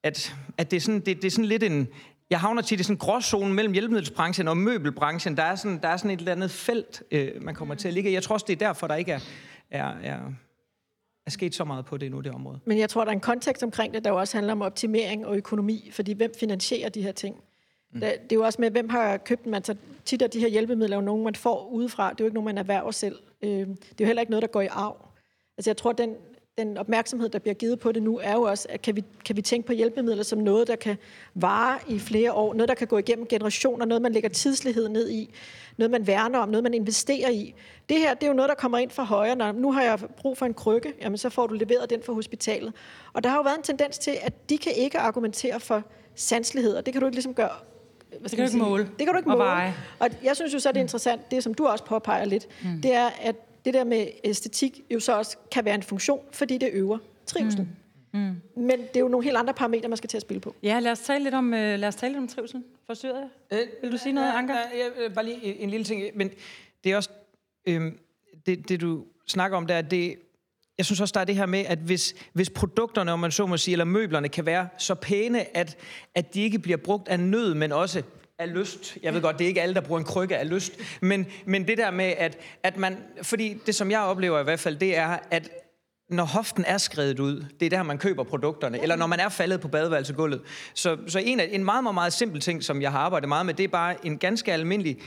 at, 0.04 0.36
at 0.58 0.72
det, 0.72 0.78
er 0.78 0.82
sådan, 0.82 1.00
det, 1.00 1.18
det 1.18 1.26
er 1.26 1.32
sådan 1.32 1.46
lidt 1.46 1.64
en... 1.64 1.88
Jeg 2.30 2.40
havner 2.40 2.62
tit 2.62 2.80
i 2.80 2.84
sådan 2.84 2.94
en 2.94 2.98
gråzone 2.98 3.54
mellem 3.54 3.74
hjælpemiddelsbranchen 3.74 4.48
og 4.48 4.58
møbelbranchen. 4.58 5.38
Der 5.38 5.44
er 5.44 5.56
sådan, 5.56 5.82
der 5.82 5.88
er 5.88 5.98
sådan 5.98 6.12
et 6.12 6.20
eller 6.20 6.32
andet 6.32 6.52
felt, 6.52 7.04
øh, 7.12 7.44
man 7.44 7.56
kommer 7.56 7.76
til 7.76 7.88
at 7.88 7.94
ligge 7.94 8.14
Jeg 8.14 8.24
tror 8.24 8.34
også, 8.34 8.46
det 8.48 8.54
er 8.54 8.68
derfor, 8.68 8.88
der 8.88 8.96
ikke 8.96 9.12
er, 9.12 9.20
er, 9.72 9.86
er, 10.04 10.20
er 11.26 11.32
sket 11.32 11.56
så 11.56 11.64
meget 11.64 11.86
på 11.86 11.98
det 11.98 12.12
nu, 12.12 12.20
det 12.20 12.32
område. 12.32 12.60
Men 12.66 12.78
jeg 12.78 12.90
tror, 12.90 13.04
der 13.04 13.12
er 13.12 13.16
en 13.16 13.20
kontekst 13.20 13.64
omkring 13.64 13.94
det, 13.94 14.04
der 14.04 14.12
også 14.12 14.38
handler 14.38 14.54
om 14.54 14.62
optimering 14.62 15.26
og 15.26 15.38
økonomi, 15.38 15.90
fordi 15.94 16.14
hvem 16.14 16.32
finansierer 16.40 16.90
de 16.90 17.02
her 17.02 17.12
ting? 17.12 17.36
Mm. 17.94 18.00
Det 18.00 18.32
er 18.32 18.36
jo 18.36 18.44
også 18.44 18.62
med, 18.62 18.72
hvem 18.72 18.90
har 18.90 19.18
købt 19.18 19.46
man 19.46 19.56
Altså, 19.56 19.76
tit 20.06 20.22
af 20.22 20.30
de 20.30 20.40
her 20.40 20.48
hjælpemidler 20.48 20.96
jo 20.96 21.02
nogen, 21.02 21.24
man 21.24 21.36
får 21.36 21.70
udefra. 21.72 22.10
Det 22.10 22.22
er 22.22 22.24
jo 22.24 22.26
ikke 22.26 22.36
nogen, 22.36 22.46
man 22.46 22.58
erhverver 22.58 22.92
selv. 22.92 23.20
Øh, 23.42 23.50
det 23.50 23.70
er 23.70 23.96
jo 24.00 24.06
heller 24.06 24.22
ikke 24.22 24.32
noget, 24.32 24.42
der 24.42 24.48
går 24.48 24.62
i 24.62 24.68
arv. 24.68 24.98
Altså, 25.58 25.70
jeg 25.70 25.78
tror, 25.78 25.92
den, 25.92 26.16
den 26.58 26.78
opmærksomhed, 26.78 27.30
der 27.30 27.40
bliver 27.40 27.54
givet 27.54 27.80
på 27.80 27.92
det 27.92 28.04
nu, 28.04 28.20
er 28.24 28.34
jo 28.34 28.42
også, 28.42 28.68
at 28.70 28.82
kan 28.82 28.96
vi, 28.96 29.04
kan 29.26 29.36
vi 29.36 29.42
tænke 29.42 29.68
på 29.68 29.74
hjælpemidler 29.74 30.24
som 30.24 30.40
noget, 30.40 30.68
der 30.68 30.76
kan 30.76 30.98
vare 31.36 31.80
i 31.88 32.00
flere 32.00 32.34
år, 32.34 32.54
noget, 32.54 32.70
der 32.70 32.76
kan 32.76 32.88
gå 32.88 32.98
igennem 32.98 33.26
generationer, 33.28 33.86
noget, 33.86 34.02
man 34.02 34.12
lægger 34.12 34.30
tidslighed 34.30 34.90
ned 34.90 35.10
i, 35.10 35.34
noget, 35.78 35.92
man 35.92 36.08
værner 36.08 36.40
om, 36.40 36.50
noget, 36.50 36.64
man 36.64 36.74
investerer 36.74 37.30
i. 37.30 37.56
Det 37.90 37.98
her, 37.98 38.14
det 38.14 38.24
er 38.24 38.28
jo 38.28 38.34
noget, 38.34 38.50
der 38.50 38.56
kommer 38.56 38.78
ind 38.78 38.92
fra 38.92 39.04
højre. 39.04 39.36
Når 39.36 39.52
nu 39.52 39.72
har 39.72 39.84
jeg 39.84 40.00
brug 40.18 40.38
for 40.38 40.46
en 40.46 40.54
krykke, 40.54 40.94
jamen 41.02 41.18
så 41.18 41.30
får 41.30 41.48
du 41.48 41.54
leveret 41.54 41.90
den 41.90 42.04
fra 42.04 42.14
hospitalet. 42.14 42.74
Og 43.14 43.24
der 43.24 43.30
har 43.30 43.38
jo 43.38 43.44
været 43.44 43.58
en 43.58 43.64
tendens 43.64 43.98
til, 43.98 44.18
at 44.22 44.50
de 44.50 44.58
kan 44.58 44.72
ikke 44.76 45.00
argumentere 45.00 45.60
for 45.60 45.84
sanslighed, 46.16 46.76
og 46.76 46.86
det 46.86 46.94
kan 46.94 47.02
du 47.02 47.08
ikke 47.08 47.16
ligesom 47.16 47.34
gøre 47.34 47.50
det 48.12 48.30
kan 48.30 48.40
du 48.40 48.46
ikke 48.46 48.58
måle. 48.58 48.84
Det 48.84 49.06
kan 49.06 49.08
du 49.08 49.18
ikke 49.18 49.30
måle. 49.30 49.44
Og, 49.44 49.74
og 50.00 50.10
jeg 50.24 50.36
synes 50.36 50.54
jo 50.54 50.60
så, 50.60 50.70
det 50.70 50.78
er 50.78 50.82
interessant, 50.82 51.32
det 51.32 51.44
som 51.44 51.54
du 51.54 51.68
også 51.68 51.84
påpeger 51.84 52.26
lidt, 52.26 52.48
mm. 52.64 52.82
det 52.82 52.94
er, 52.94 53.10
at 53.22 53.36
det 53.66 53.74
der 53.74 53.84
med 53.84 54.08
æstetik 54.24 54.82
jo 54.90 55.00
så 55.00 55.18
også 55.18 55.38
kan 55.52 55.66
være 55.66 55.76
en 55.76 55.84
funktion, 55.84 56.20
fordi 56.32 56.58
det 56.58 56.70
øver 56.74 56.98
trivsel. 57.26 57.62
Mm. 57.62 58.20
Mm. 58.20 58.36
Men 58.56 58.80
det 58.80 58.96
er 58.96 59.00
jo 59.00 59.08
nogle 59.08 59.24
helt 59.24 59.38
andre 59.38 59.54
parametre, 59.54 59.90
man 59.90 59.98
skal 59.98 60.10
til 60.10 60.18
at 60.18 60.22
spille 60.22 60.42
på. 60.42 60.56
Ja, 60.64 60.80
lad 60.80 60.92
os 60.92 61.00
tale 61.00 61.24
lidt 61.24 61.36
om, 61.36 61.46
uh, 61.46 61.52
lad 61.52 61.86
os 61.86 61.96
tale 61.96 62.14
lidt 62.14 62.22
om 62.22 62.28
trivsel. 62.28 62.64
Forstyrrer 62.88 63.20
jeg? 63.20 63.60
Øh, 63.60 63.68
Vil 63.82 63.92
du 63.92 63.98
sige 63.98 64.14
noget, 64.14 64.32
Anker? 64.36 64.56
Ja, 64.56 65.04
ja, 65.04 65.10
bare 65.10 65.26
lige 65.26 65.60
en 65.60 65.70
lille 65.70 65.84
ting. 65.84 66.04
Men 66.16 66.30
det 66.84 66.92
er 66.92 66.96
også... 66.96 67.10
Øh, 67.66 67.92
det, 68.46 68.70
det, 68.70 68.82
du 68.82 69.06
snakker 69.28 69.58
om 69.58 69.68
der, 69.68 69.82
det, 69.82 70.16
jeg 70.80 70.86
synes 70.86 71.02
også, 71.02 71.12
der 71.14 71.20
er 71.20 71.26
det 71.26 71.36
her 71.36 71.46
med, 71.46 71.60
at 71.68 71.80
hvis, 71.80 72.16
hvis 72.34 72.50
produkterne, 72.50 73.12
om 73.12 73.20
man 73.20 73.32
så 73.32 73.46
må 73.46 73.58
sige, 73.58 73.74
eller 73.74 73.86
møblerne 73.86 74.30
kan 74.30 74.46
være 74.46 74.68
så 74.78 74.96
pæne, 74.96 75.58
at, 75.58 75.78
at 76.16 76.34
de 76.34 76.42
ikke 76.42 76.60
bliver 76.60 76.78
brugt 76.78 77.08
af 77.08 77.20
nød, 77.20 77.54
men 77.54 77.72
også 77.72 78.02
af 78.40 78.54
lyst. 78.54 78.98
Jeg 79.04 79.14
ved 79.14 79.22
godt, 79.22 79.38
det 79.40 79.44
er 79.44 79.48
ikke 79.48 79.62
alle, 79.62 79.76
der 79.76 79.82
bruger 79.82 80.00
en 80.00 80.06
krykke 80.06 80.38
af 80.38 80.50
lyst. 80.50 80.74
Men, 81.02 81.26
men 81.46 81.68
det 81.68 81.78
der 81.78 81.92
med, 81.92 82.14
at, 82.18 82.38
at 82.64 82.78
man... 82.78 82.98
Fordi 83.22 83.58
det, 83.66 83.76
som 83.76 83.92
jeg 83.92 84.00
oplever 84.00 84.40
i 84.40 84.44
hvert 84.44 84.60
fald, 84.60 84.76
det 84.76 84.98
er, 84.98 85.18
at 85.32 85.50
når 86.10 86.24
hoften 86.24 86.66
er 86.68 86.78
skrevet 86.78 87.20
ud, 87.20 87.46
det 87.60 87.66
er 87.66 87.70
der, 87.70 87.84
man 87.84 87.98
køber 87.98 88.24
produkterne, 88.24 88.82
eller 88.82 88.96
når 88.96 89.08
man 89.08 89.20
er 89.20 89.30
faldet 89.30 89.62
på 89.62 89.68
badeværelsegulvet. 89.68 90.42
Så, 90.74 90.98
så 91.08 91.20
en, 91.20 91.40
af, 91.40 91.50
en 91.52 91.64
meget, 91.64 91.84
meget, 91.84 91.94
meget 91.94 92.14
simpel 92.14 92.42
ting, 92.42 92.64
som 92.64 92.82
jeg 92.82 92.92
har 92.92 93.00
arbejdet 93.00 93.30
meget 93.30 93.46
med, 93.46 93.54
det 93.54 93.64
er 93.64 93.68
bare 93.68 94.06
en 94.06 94.18
ganske 94.18 94.54
almindelig 94.54 94.98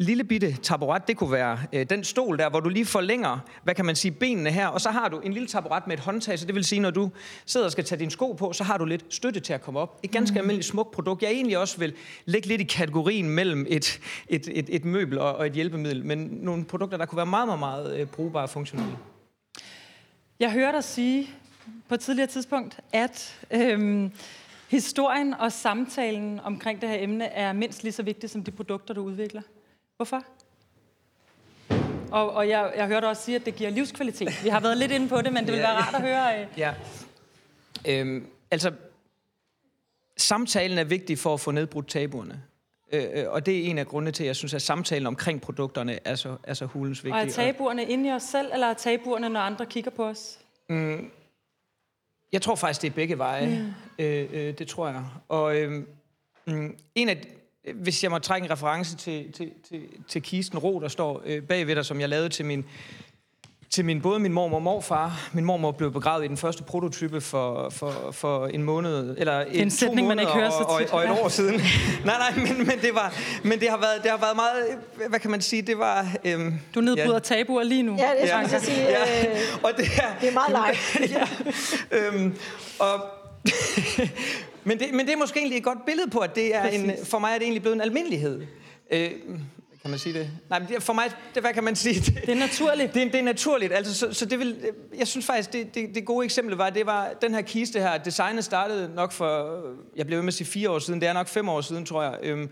lille 0.00 0.24
bitte 0.24 0.56
taburet, 0.62 1.08
det 1.08 1.16
kunne 1.16 1.32
være 1.32 1.58
øh, 1.72 1.86
den 1.90 2.04
stol 2.04 2.38
der, 2.38 2.50
hvor 2.50 2.60
du 2.60 2.68
lige 2.68 2.86
forlænger, 2.86 3.38
hvad 3.62 3.74
kan 3.74 3.84
man 3.84 3.96
sige, 3.96 4.12
benene 4.12 4.50
her, 4.50 4.66
og 4.66 4.80
så 4.80 4.90
har 4.90 5.08
du 5.08 5.18
en 5.18 5.32
lille 5.32 5.48
taburet 5.48 5.86
med 5.86 5.96
et 5.96 6.00
håndtag, 6.00 6.38
så 6.38 6.46
det 6.46 6.54
vil 6.54 6.64
sige, 6.64 6.80
når 6.80 6.90
du 6.90 7.10
sidder 7.46 7.66
og 7.66 7.72
skal 7.72 7.84
tage 7.84 7.98
dine 7.98 8.10
sko 8.10 8.32
på, 8.32 8.52
så 8.52 8.64
har 8.64 8.78
du 8.78 8.84
lidt 8.84 9.14
støtte 9.14 9.40
til 9.40 9.52
at 9.52 9.60
komme 9.62 9.80
op. 9.80 10.00
Et 10.02 10.10
ganske 10.10 10.34
mm. 10.34 10.38
almindeligt 10.38 10.66
smukt 10.66 10.90
produkt. 10.90 11.22
Jeg 11.22 11.30
egentlig 11.30 11.58
også 11.58 11.78
vil 11.78 11.94
lægge 12.24 12.48
lidt 12.48 12.60
i 12.60 12.64
kategorien 12.64 13.30
mellem 13.30 13.66
et, 13.68 14.00
et, 14.28 14.48
et, 14.52 14.66
et 14.68 14.84
møbel 14.84 15.18
og, 15.18 15.36
og 15.36 15.46
et 15.46 15.52
hjælpemiddel, 15.52 16.04
men 16.04 16.18
nogle 16.18 16.64
produkter, 16.64 16.98
der 16.98 17.06
kunne 17.06 17.16
være 17.16 17.26
meget, 17.26 17.46
meget, 17.46 17.60
meget 17.60 18.00
øh, 18.00 18.06
brugbare 18.06 18.42
og 18.42 18.50
funktionelle. 18.50 18.96
Jeg 20.40 20.52
hørte 20.52 20.76
dig 20.76 20.84
sige 20.84 21.30
på 21.88 21.94
et 21.94 22.00
tidligere 22.00 22.28
tidspunkt, 22.28 22.78
at 22.92 23.40
øhm, 23.50 24.10
historien 24.68 25.34
og 25.34 25.52
samtalen 25.52 26.40
omkring 26.40 26.80
det 26.80 26.88
her 26.88 26.96
emne 27.00 27.24
er 27.24 27.52
mindst 27.52 27.82
lige 27.82 27.92
så 27.92 28.02
vigtig 28.02 28.30
som 28.30 28.44
de 28.44 28.50
produkter, 28.50 28.94
du 28.94 29.02
udvikler. 29.02 29.42
Hvorfor? 30.00 30.24
Og, 32.10 32.30
og 32.30 32.48
jeg, 32.48 32.72
jeg 32.76 32.86
hørte 32.86 33.08
også 33.08 33.22
sige, 33.22 33.36
at 33.36 33.46
det 33.46 33.54
giver 33.54 33.70
livskvalitet. 33.70 34.44
Vi 34.44 34.48
har 34.48 34.60
været 34.60 34.78
lidt 34.78 34.92
inde 34.92 35.08
på 35.08 35.22
det, 35.22 35.32
men 35.32 35.44
det 35.44 35.52
vil 35.52 35.60
være 35.60 35.76
rart 35.76 35.94
at 35.94 36.00
høre. 36.02 36.40
Øh. 36.40 36.46
Ja. 36.56 36.74
Øhm, 37.88 38.26
altså, 38.50 38.72
samtalen 40.16 40.78
er 40.78 40.84
vigtig 40.84 41.18
for 41.18 41.34
at 41.34 41.40
få 41.40 41.50
nedbrudt 41.50 41.88
tabuerne. 41.88 42.42
Øh, 42.92 43.04
øh, 43.12 43.24
og 43.28 43.46
det 43.46 43.58
er 43.58 43.70
en 43.70 43.78
af 43.78 43.86
grundene 43.86 44.12
til, 44.12 44.24
at 44.24 44.26
jeg 44.26 44.36
synes, 44.36 44.54
at 44.54 44.62
samtalen 44.62 45.06
omkring 45.06 45.40
produkterne 45.40 45.98
er 46.04 46.14
så, 46.14 46.36
er 46.44 46.54
så 46.54 46.66
hulens 46.66 47.04
vigtig. 47.04 47.20
Og 47.20 47.26
er 47.26 47.30
tabuerne 47.30 47.84
inde 47.84 48.08
i 48.08 48.12
os 48.12 48.22
selv, 48.22 48.50
eller 48.52 48.66
er 48.66 48.74
tabuerne, 48.74 49.28
når 49.28 49.40
andre 49.40 49.66
kigger 49.66 49.90
på 49.90 50.04
os? 50.04 50.38
Mm, 50.68 51.10
jeg 52.32 52.42
tror 52.42 52.54
faktisk, 52.54 52.82
det 52.82 52.90
er 52.90 52.94
begge 52.94 53.18
veje. 53.18 53.74
Ja. 53.98 54.04
Øh, 54.04 54.28
øh, 54.32 54.58
det 54.58 54.68
tror 54.68 54.88
jeg. 54.88 55.04
Og 55.28 55.56
øh, 55.56 55.82
en 56.94 57.08
af 57.08 57.39
hvis 57.74 58.02
jeg 58.02 58.10
må 58.10 58.18
trække 58.18 58.44
en 58.44 58.50
reference 58.50 58.96
til, 58.96 59.32
til, 59.32 59.50
til, 59.68 59.80
til 60.08 60.22
Kisten 60.22 60.58
Ro, 60.58 60.80
der 60.80 60.88
står 60.88 61.22
øh, 61.26 61.42
bagved 61.42 61.76
dig, 61.76 61.84
som 61.84 62.00
jeg 62.00 62.08
lavede 62.08 62.28
til 62.28 62.44
min, 62.44 62.64
til 63.70 63.84
min, 63.84 64.02
både 64.02 64.18
min 64.18 64.32
mormor 64.32 64.56
og 64.56 64.62
morfar. 64.62 65.30
Min 65.32 65.44
mormor 65.44 65.72
blev 65.72 65.92
begravet 65.92 66.24
i 66.24 66.28
den 66.28 66.36
første 66.36 66.62
prototype 66.62 67.20
for, 67.20 67.70
for, 67.70 68.10
for 68.12 68.46
en 68.46 68.62
måned, 68.62 69.14
eller 69.18 69.40
en, 69.40 69.54
en 69.54 69.70
sætning, 69.70 70.08
man 70.08 70.18
ikke 70.18 70.32
hører 70.32 70.50
så 70.50 70.78
tit. 70.78 70.90
Og, 70.90 70.98
og, 70.98 71.06
og 71.06 71.16
et 71.16 71.22
år 71.22 71.28
siden. 71.28 71.54
nej, 72.04 72.14
nej, 72.18 72.44
men, 72.46 72.66
men, 72.66 72.78
det, 72.82 72.94
var, 72.94 73.14
men 73.44 73.60
det, 73.60 73.68
har 73.68 73.76
været, 73.76 74.02
det 74.02 74.10
har 74.10 74.18
været 74.18 74.36
meget, 74.36 74.78
hvad 75.08 75.20
kan 75.20 75.30
man 75.30 75.40
sige, 75.40 75.62
det 75.62 75.78
var... 75.78 76.06
Øhm, 76.24 76.60
du 76.74 76.80
nedbryder 76.80 77.14
ja. 77.14 77.18
tabuer 77.18 77.62
lige 77.62 77.82
nu. 77.82 77.96
Ja, 77.98 78.10
det 78.22 78.32
er 78.32 78.38
ja. 78.40 78.58
sige, 78.58 78.82
ja. 78.82 79.30
Øh, 79.30 79.38
og 79.62 79.70
det, 79.76 79.84
er, 79.84 80.20
det 80.20 80.28
er 80.28 80.32
meget 80.32 80.50
live. 80.98 81.08
ja, 81.16 81.26
øhm, 81.98 82.36
og 82.78 83.19
men, 84.64 84.78
det, 84.78 84.94
men 84.94 85.06
det 85.06 85.12
er 85.12 85.16
måske 85.16 85.38
egentlig 85.38 85.58
et 85.58 85.64
godt 85.64 85.86
billede 85.86 86.10
på, 86.10 86.18
at 86.18 86.34
det 86.34 86.54
er 86.54 86.64
en, 86.64 86.92
for 87.04 87.18
mig 87.18 87.30
er 87.30 87.34
det 87.34 87.42
egentlig 87.42 87.62
blevet 87.62 87.74
en 87.74 87.80
almindelighed. 87.80 88.46
Øh, 88.90 89.10
kan 89.82 89.90
man 89.90 89.98
sige 89.98 90.18
det? 90.18 90.30
Nej, 90.50 90.58
men 90.58 90.80
for 90.80 90.92
mig, 90.92 91.10
det, 91.34 91.42
hvad 91.42 91.52
kan 91.52 91.64
man 91.64 91.76
sige? 91.76 92.00
Det, 92.00 92.22
det 92.26 92.28
er 92.28 92.38
naturligt. 92.38 92.94
Det, 92.94 93.12
det 93.12 93.18
er 93.20 93.24
naturligt. 93.24 93.72
Altså, 93.72 93.94
så, 93.94 94.12
så 94.12 94.26
det 94.26 94.38
vil, 94.38 94.56
jeg 94.98 95.08
synes 95.08 95.26
faktisk, 95.26 95.52
det, 95.52 95.74
det, 95.74 95.94
det 95.94 96.04
gode 96.04 96.24
eksempel 96.24 96.56
var, 96.56 96.70
det 96.70 96.86
var 96.86 97.12
den 97.22 97.34
her 97.34 97.42
kiste 97.42 97.80
her. 97.80 97.98
Designet 97.98 98.44
startede 98.44 98.94
nok 98.94 99.12
for, 99.12 99.60
jeg 99.96 100.06
blev 100.06 100.16
ved 100.16 100.22
med 100.22 100.28
at 100.28 100.34
sige 100.34 100.46
fire 100.46 100.70
år 100.70 100.78
siden, 100.78 101.00
det 101.00 101.08
er 101.08 101.12
nok 101.12 101.28
fem 101.28 101.48
år 101.48 101.60
siden, 101.60 101.86
tror 101.86 102.02
jeg, 102.02 102.18
øhm, 102.22 102.50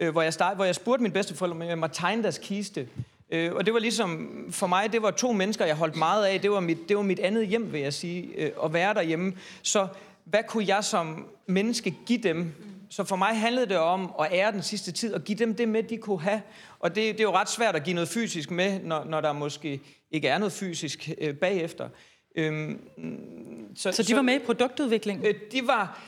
øh, 0.00 0.10
hvor, 0.10 0.22
jeg 0.22 0.32
start, 0.32 0.56
hvor 0.56 0.64
jeg 0.64 0.74
spurgte 0.74 1.02
min 1.02 1.12
bedsteforældre, 1.12 1.56
om 1.56 1.62
jeg 1.62 1.78
måtte 1.78 1.96
tegne 1.96 2.22
deres 2.22 2.38
kiste. 2.38 2.88
Øh, 3.30 3.52
og 3.52 3.66
det 3.66 3.74
var 3.74 3.80
ligesom, 3.80 4.28
for 4.50 4.66
mig, 4.66 4.92
det 4.92 5.02
var 5.02 5.10
to 5.10 5.32
mennesker, 5.32 5.66
jeg 5.66 5.76
holdt 5.76 5.96
meget 5.96 6.24
af. 6.24 6.40
Det 6.40 6.50
var 6.50 6.60
mit, 6.60 6.78
det 6.88 6.96
var 6.96 7.02
mit 7.02 7.18
andet 7.18 7.46
hjem, 7.46 7.72
vil 7.72 7.80
jeg 7.80 7.92
sige, 7.92 8.28
øh, 8.36 8.50
at 8.64 8.72
være 8.72 8.94
derhjemme. 8.94 9.32
Så 9.62 9.86
hvad 10.30 10.42
kunne 10.48 10.64
jeg 10.66 10.84
som 10.84 11.26
menneske 11.46 11.94
give 12.06 12.18
dem? 12.18 12.52
Så 12.90 13.04
for 13.04 13.16
mig 13.16 13.40
handlede 13.40 13.66
det 13.66 13.76
om 13.76 14.14
at 14.20 14.28
ære 14.32 14.52
den 14.52 14.62
sidste 14.62 14.92
tid 14.92 15.14
og 15.14 15.24
give 15.24 15.38
dem 15.38 15.54
det 15.54 15.68
med, 15.68 15.82
de 15.82 15.96
kunne 15.96 16.20
have. 16.20 16.42
Og 16.80 16.94
det, 16.94 16.96
det 16.96 17.20
er 17.20 17.24
jo 17.24 17.32
ret 17.32 17.50
svært 17.50 17.76
at 17.76 17.84
give 17.84 17.94
noget 17.94 18.08
fysisk 18.08 18.50
med, 18.50 18.80
når, 18.80 19.04
når 19.04 19.20
der 19.20 19.32
måske 19.32 19.80
ikke 20.10 20.28
er 20.28 20.38
noget 20.38 20.52
fysisk 20.52 21.10
øh, 21.18 21.34
bagefter. 21.34 21.88
Øhm, 22.36 22.80
så, 23.76 23.92
så 23.92 24.02
de 24.02 24.16
var 24.16 24.22
med 24.22 24.34
i 24.34 24.38
produktudvikling? 24.38 25.24
Øh, 25.24 25.34
de 25.52 25.66
var... 25.66 26.00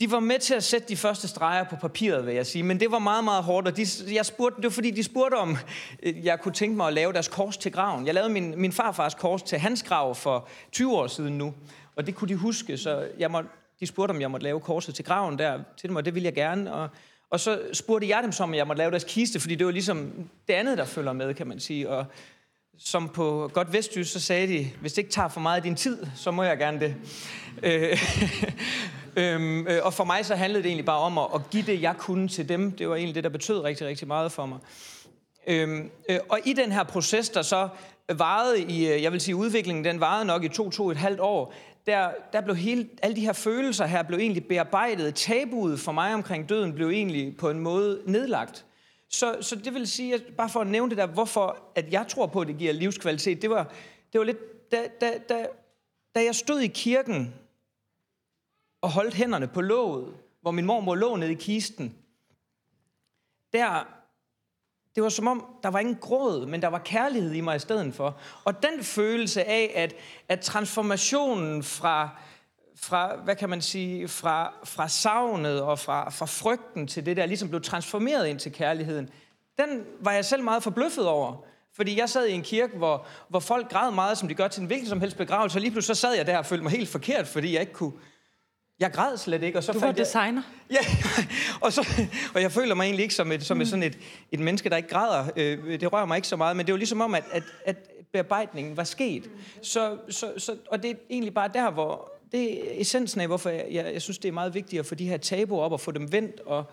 De 0.00 0.10
var 0.10 0.20
med 0.20 0.38
til 0.38 0.54
at 0.54 0.64
sætte 0.64 0.88
de 0.88 0.96
første 0.96 1.28
streger 1.28 1.64
på 1.64 1.76
papiret, 1.76 2.26
vil 2.26 2.34
jeg 2.34 2.46
sige, 2.46 2.62
men 2.62 2.80
det 2.80 2.90
var 2.90 2.98
meget, 2.98 3.24
meget 3.24 3.44
hårdt, 3.44 3.68
og 3.68 3.76
de, 3.76 3.86
jeg 4.12 4.26
spurgte, 4.26 4.56
det 4.56 4.64
var 4.64 4.70
fordi, 4.70 4.90
de 4.90 5.02
spurgte 5.02 5.34
om, 5.34 5.56
øh, 6.02 6.24
jeg 6.24 6.40
kunne 6.40 6.54
tænke 6.54 6.76
mig 6.76 6.86
at 6.86 6.92
lave 6.92 7.12
deres 7.12 7.28
kors 7.28 7.56
til 7.56 7.72
graven. 7.72 8.06
Jeg 8.06 8.14
lavede 8.14 8.32
min, 8.32 8.60
min 8.60 8.72
farfars 8.72 9.14
kors 9.14 9.42
til 9.42 9.58
hans 9.58 9.82
grav 9.82 10.14
for 10.14 10.48
20 10.72 10.96
år 10.96 11.06
siden 11.06 11.38
nu, 11.38 11.54
og 11.96 12.06
det 12.06 12.14
kunne 12.14 12.28
de 12.28 12.36
huske, 12.36 12.78
så 12.78 13.08
jeg 13.18 13.30
må, 13.30 13.42
de 13.80 13.86
spurgte, 13.86 14.12
om 14.12 14.20
jeg 14.20 14.30
måtte 14.30 14.44
lave 14.44 14.60
korset 14.60 14.94
til 14.94 15.04
graven 15.04 15.38
der 15.38 15.60
til 15.76 15.88
dem, 15.88 15.96
og 15.96 16.04
det 16.04 16.14
ville 16.14 16.26
jeg 16.26 16.34
gerne. 16.34 16.74
Og, 16.74 16.88
og 17.30 17.40
så 17.40 17.60
spurgte 17.72 18.08
jeg 18.08 18.22
dem 18.22 18.32
så, 18.32 18.42
om 18.42 18.54
jeg 18.54 18.66
måtte 18.66 18.78
lave 18.78 18.90
deres 18.90 19.04
kiste, 19.04 19.40
fordi 19.40 19.54
det 19.54 19.66
var 19.66 19.72
ligesom 19.72 20.28
det 20.48 20.54
andet, 20.54 20.78
der 20.78 20.84
følger 20.84 21.12
med, 21.12 21.34
kan 21.34 21.46
man 21.46 21.60
sige. 21.60 21.88
Og 21.88 22.06
som 22.78 23.08
på 23.08 23.50
godt 23.52 23.72
vestjysk, 23.72 24.12
så 24.12 24.20
sagde 24.20 24.48
de, 24.48 24.70
hvis 24.80 24.92
det 24.92 24.98
ikke 24.98 25.10
tager 25.10 25.28
for 25.28 25.40
meget 25.40 25.56
af 25.56 25.62
din 25.62 25.76
tid, 25.76 26.06
så 26.16 26.30
må 26.30 26.42
jeg 26.42 26.58
gerne 26.58 26.80
det. 26.80 26.94
Øh, 27.62 27.98
øhm, 29.16 29.66
øh, 29.66 29.80
og 29.84 29.94
for 29.94 30.04
mig 30.04 30.26
så 30.26 30.34
handlede 30.34 30.62
det 30.62 30.68
egentlig 30.68 30.84
bare 30.84 30.98
om 30.98 31.18
at, 31.18 31.26
at 31.34 31.40
give 31.50 31.62
det, 31.62 31.82
jeg 31.82 31.96
kunne 31.98 32.28
til 32.28 32.48
dem. 32.48 32.72
Det 32.72 32.88
var 32.88 32.96
egentlig 32.96 33.14
det, 33.14 33.24
der 33.24 33.30
betød 33.30 33.60
rigtig, 33.60 33.86
rigtig 33.86 34.08
meget 34.08 34.32
for 34.32 34.46
mig. 34.46 34.58
Øhm, 35.46 35.90
øh, 36.08 36.18
og 36.28 36.38
i 36.44 36.52
den 36.52 36.72
her 36.72 36.82
proces, 36.82 37.28
der 37.28 37.42
så 37.42 37.68
varede 38.12 38.62
i, 38.62 38.88
øh, 38.88 39.02
jeg 39.02 39.12
vil 39.12 39.20
sige, 39.20 39.36
udviklingen, 39.36 39.84
den 39.84 40.00
varede 40.00 40.24
nok 40.24 40.44
i 40.44 40.48
to, 40.48 40.70
to 40.70 40.90
et 40.90 40.96
halvt 40.96 41.20
år, 41.20 41.54
der, 41.86 42.12
der 42.32 42.40
blev 42.40 42.56
hele, 42.56 42.88
alle 43.02 43.16
de 43.16 43.20
her 43.20 43.32
følelser 43.32 43.86
her 43.86 44.02
blev 44.02 44.18
egentlig 44.18 44.48
bearbejdet. 44.48 45.14
Tabuet 45.14 45.80
for 45.80 45.92
mig 45.92 46.14
omkring 46.14 46.48
døden 46.48 46.72
blev 46.72 46.88
egentlig 46.88 47.36
på 47.36 47.50
en 47.50 47.60
måde 47.60 48.02
nedlagt. 48.06 48.66
Så, 49.08 49.36
så 49.40 49.56
det 49.56 49.74
vil 49.74 49.86
sige, 49.88 50.14
at 50.14 50.22
bare 50.36 50.48
for 50.48 50.60
at 50.60 50.66
nævne 50.66 50.90
det 50.90 50.98
der, 50.98 51.06
hvorfor 51.06 51.58
at 51.74 51.92
jeg 51.92 52.06
tror 52.08 52.26
på, 52.26 52.40
at 52.40 52.46
det 52.46 52.58
giver 52.58 52.72
livskvalitet, 52.72 53.42
det 53.42 53.50
var, 53.50 53.72
det 54.12 54.18
var 54.18 54.24
lidt, 54.24 54.70
da, 54.72 54.88
da, 55.00 55.18
da, 55.28 55.46
da 56.14 56.24
jeg 56.24 56.34
stod 56.34 56.60
i 56.60 56.66
kirken 56.66 57.34
og 58.80 58.90
holdt 58.90 59.14
hænderne 59.14 59.48
på 59.48 59.60
låget, 59.60 60.14
hvor 60.40 60.50
min 60.50 60.64
mormor 60.64 60.94
lå 60.94 61.16
nede 61.16 61.32
i 61.32 61.34
kisten, 61.34 61.94
der 63.52 63.86
det 64.94 65.02
var 65.02 65.08
som 65.08 65.26
om, 65.26 65.46
der 65.62 65.68
var 65.68 65.78
ingen 65.78 65.96
gråd, 66.00 66.46
men 66.46 66.62
der 66.62 66.68
var 66.68 66.78
kærlighed 66.78 67.32
i 67.32 67.40
mig 67.40 67.56
i 67.56 67.58
stedet 67.58 67.94
for. 67.94 68.16
Og 68.44 68.62
den 68.62 68.84
følelse 68.84 69.44
af, 69.44 69.72
at, 69.74 69.94
at 70.28 70.40
transformationen 70.40 71.62
fra, 71.62 72.08
fra, 72.76 73.16
hvad 73.16 73.36
kan 73.36 73.48
man 73.48 73.62
sige, 73.62 74.08
fra, 74.08 74.54
fra 74.64 74.88
savnet 74.88 75.62
og 75.62 75.78
fra, 75.78 76.10
fra 76.10 76.26
frygten 76.26 76.86
til 76.86 77.06
det 77.06 77.16
der, 77.16 77.26
ligesom 77.26 77.48
blev 77.48 77.62
transformeret 77.62 78.26
ind 78.26 78.38
til 78.38 78.52
kærligheden, 78.52 79.08
den 79.58 79.84
var 80.00 80.12
jeg 80.12 80.24
selv 80.24 80.42
meget 80.42 80.62
forbløffet 80.62 81.06
over. 81.06 81.44
Fordi 81.76 81.98
jeg 81.98 82.08
sad 82.08 82.26
i 82.26 82.32
en 82.32 82.42
kirke, 82.42 82.76
hvor, 82.76 83.06
hvor 83.28 83.40
folk 83.40 83.70
græd 83.70 83.90
meget, 83.90 84.18
som 84.18 84.28
de 84.28 84.34
gør 84.34 84.48
til 84.48 84.60
en 84.60 84.66
hvilken 84.66 84.88
som 84.88 85.00
helst 85.00 85.16
begravelse, 85.16 85.58
og 85.58 85.60
lige 85.60 85.70
pludselig 85.70 85.96
så 85.96 86.00
sad 86.00 86.16
jeg 86.16 86.26
der 86.26 86.38
og 86.38 86.46
følte 86.46 86.62
mig 86.62 86.72
helt 86.72 86.88
forkert, 86.88 87.26
fordi 87.26 87.52
jeg 87.52 87.60
ikke 87.60 87.72
kunne... 87.72 87.92
Jeg 88.80 88.92
græd 88.92 89.16
slet 89.16 89.42
ikke, 89.42 89.58
og 89.58 89.64
så 89.64 89.72
Du 89.72 89.78
var 89.78 89.86
fandt 89.86 89.98
jeg, 89.98 90.06
designer. 90.06 90.42
Ja, 90.70 90.78
og, 91.64 91.72
så, 91.72 91.88
og 92.34 92.42
jeg 92.42 92.52
føler 92.52 92.74
mig 92.74 92.84
egentlig 92.84 93.02
ikke 93.02 93.14
som, 93.14 93.32
et, 93.32 93.44
som 93.44 93.60
et, 93.60 93.68
sådan 93.68 93.82
et, 93.82 93.98
et 94.32 94.40
menneske, 94.40 94.70
der 94.70 94.76
ikke 94.76 94.88
græder. 94.88 95.30
Øh, 95.36 95.80
det 95.80 95.92
rører 95.92 96.06
mig 96.06 96.16
ikke 96.16 96.28
så 96.28 96.36
meget, 96.36 96.56
men 96.56 96.66
det 96.66 96.72
var 96.72 96.78
ligesom 96.78 97.00
om, 97.00 97.14
at, 97.14 97.24
at, 97.32 97.42
at 97.64 97.76
bearbejdningen 98.12 98.76
var 98.76 98.84
sket. 98.84 99.30
Så, 99.62 99.98
så, 100.10 100.32
så, 100.38 100.56
og 100.70 100.82
det 100.82 100.90
er 100.90 100.94
egentlig 101.10 101.34
bare 101.34 101.50
der, 101.54 101.70
hvor 101.70 102.12
det 102.32 102.52
er 102.52 102.80
essensen 102.80 103.20
af, 103.20 103.26
hvorfor 103.26 103.50
jeg, 103.50 103.66
jeg, 103.70 103.92
jeg 103.92 104.02
synes, 104.02 104.18
det 104.18 104.28
er 104.28 104.32
meget 104.32 104.54
vigtigt 104.54 104.80
at 104.80 104.86
få 104.86 104.94
de 104.94 105.08
her 105.08 105.16
tabuer 105.16 105.62
op 105.62 105.72
og 105.72 105.80
få 105.80 105.90
dem 105.90 106.12
vendt. 106.12 106.40
Og, 106.40 106.64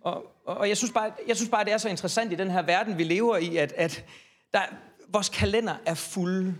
og, 0.00 0.24
og, 0.46 0.56
og 0.56 0.68
jeg, 0.68 0.76
synes 0.76 0.92
bare, 0.92 1.10
jeg 1.28 1.36
synes 1.36 1.50
bare, 1.50 1.64
det 1.64 1.72
er 1.72 1.78
så 1.78 1.88
interessant 1.88 2.32
i 2.32 2.36
den 2.36 2.50
her 2.50 2.62
verden, 2.62 2.98
vi 2.98 3.04
lever 3.04 3.36
i, 3.36 3.56
at, 3.56 3.72
at 3.76 4.04
der, 4.54 4.60
vores 5.08 5.28
kalender 5.28 5.74
er 5.86 5.94
fuld. 5.94 6.54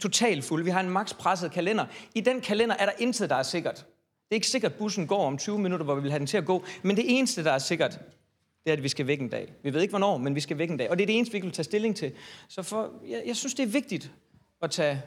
Totalt 0.00 0.44
fuld. 0.44 0.64
Vi 0.64 0.70
har 0.70 0.80
en 0.80 0.90
maks 0.90 1.14
presset 1.14 1.52
kalender. 1.52 1.86
I 2.14 2.20
den 2.20 2.40
kalender 2.40 2.76
er 2.78 2.84
der 2.84 2.92
intet, 2.98 3.30
der 3.30 3.36
er 3.36 3.42
sikkert. 3.42 3.86
Det 4.28 4.34
er 4.34 4.36
ikke 4.36 4.46
sikkert, 4.46 4.72
at 4.72 4.78
bussen 4.78 5.06
går 5.06 5.26
om 5.26 5.38
20 5.38 5.58
minutter, 5.58 5.84
hvor 5.84 5.94
vi 5.94 6.02
vil 6.02 6.10
have 6.10 6.18
den 6.18 6.26
til 6.26 6.36
at 6.36 6.44
gå. 6.44 6.64
Men 6.82 6.96
det 6.96 7.04
eneste, 7.08 7.44
der 7.44 7.52
er 7.52 7.58
sikkert, 7.58 7.90
det 8.64 8.70
er, 8.70 8.72
at 8.72 8.82
vi 8.82 8.88
skal 8.88 9.06
væk 9.06 9.20
en 9.20 9.28
dag. 9.28 9.52
Vi 9.62 9.74
ved 9.74 9.80
ikke, 9.80 9.92
hvornår, 9.92 10.16
men 10.18 10.34
vi 10.34 10.40
skal 10.40 10.58
væk 10.58 10.70
en 10.70 10.76
dag. 10.76 10.90
Og 10.90 10.98
det 10.98 11.02
er 11.02 11.06
det 11.06 11.16
eneste, 11.16 11.32
vi 11.32 11.40
kan 11.40 11.50
tage 11.50 11.64
stilling 11.64 11.96
til. 11.96 12.12
Så 12.48 12.62
for, 12.62 12.90
jeg, 13.08 13.22
jeg 13.26 13.36
synes, 13.36 13.54
det 13.54 13.62
er 13.62 13.66
vigtigt 13.66 14.10
at 14.62 14.70
tage 14.70 15.02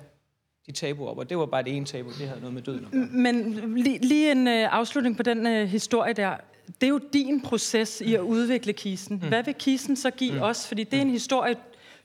de 0.65 0.71
tabuer 0.71 1.09
op. 1.09 1.17
Og 1.17 1.29
det 1.29 1.37
var 1.37 1.45
bare 1.45 1.63
det 1.63 1.75
ene 1.75 1.85
tabu. 1.85 2.09
Det 2.09 2.27
havde 2.27 2.39
noget 2.39 2.53
med 2.53 2.61
døden 2.61 2.85
at 2.85 2.91
gøre. 2.91 3.07
Men 3.11 3.53
lige, 3.77 3.97
lige 3.97 4.31
en 4.31 4.47
øh, 4.47 4.73
afslutning 4.73 5.17
på 5.17 5.23
den 5.23 5.47
øh, 5.47 5.67
historie 5.67 6.13
der. 6.13 6.35
Det 6.67 6.83
er 6.83 6.87
jo 6.87 6.99
din 7.13 7.41
proces 7.41 8.01
i 8.01 8.15
at 8.15 8.21
udvikle 8.21 8.73
kisten. 8.73 9.19
Mm. 9.21 9.27
Hvad 9.27 9.43
vil 9.43 9.53
kisten 9.53 9.95
så 9.95 10.11
give 10.11 10.33
mm. 10.33 10.41
os? 10.41 10.67
Fordi 10.67 10.83
det 10.83 10.97
er 10.97 11.01
en 11.01 11.09
historie, 11.09 11.55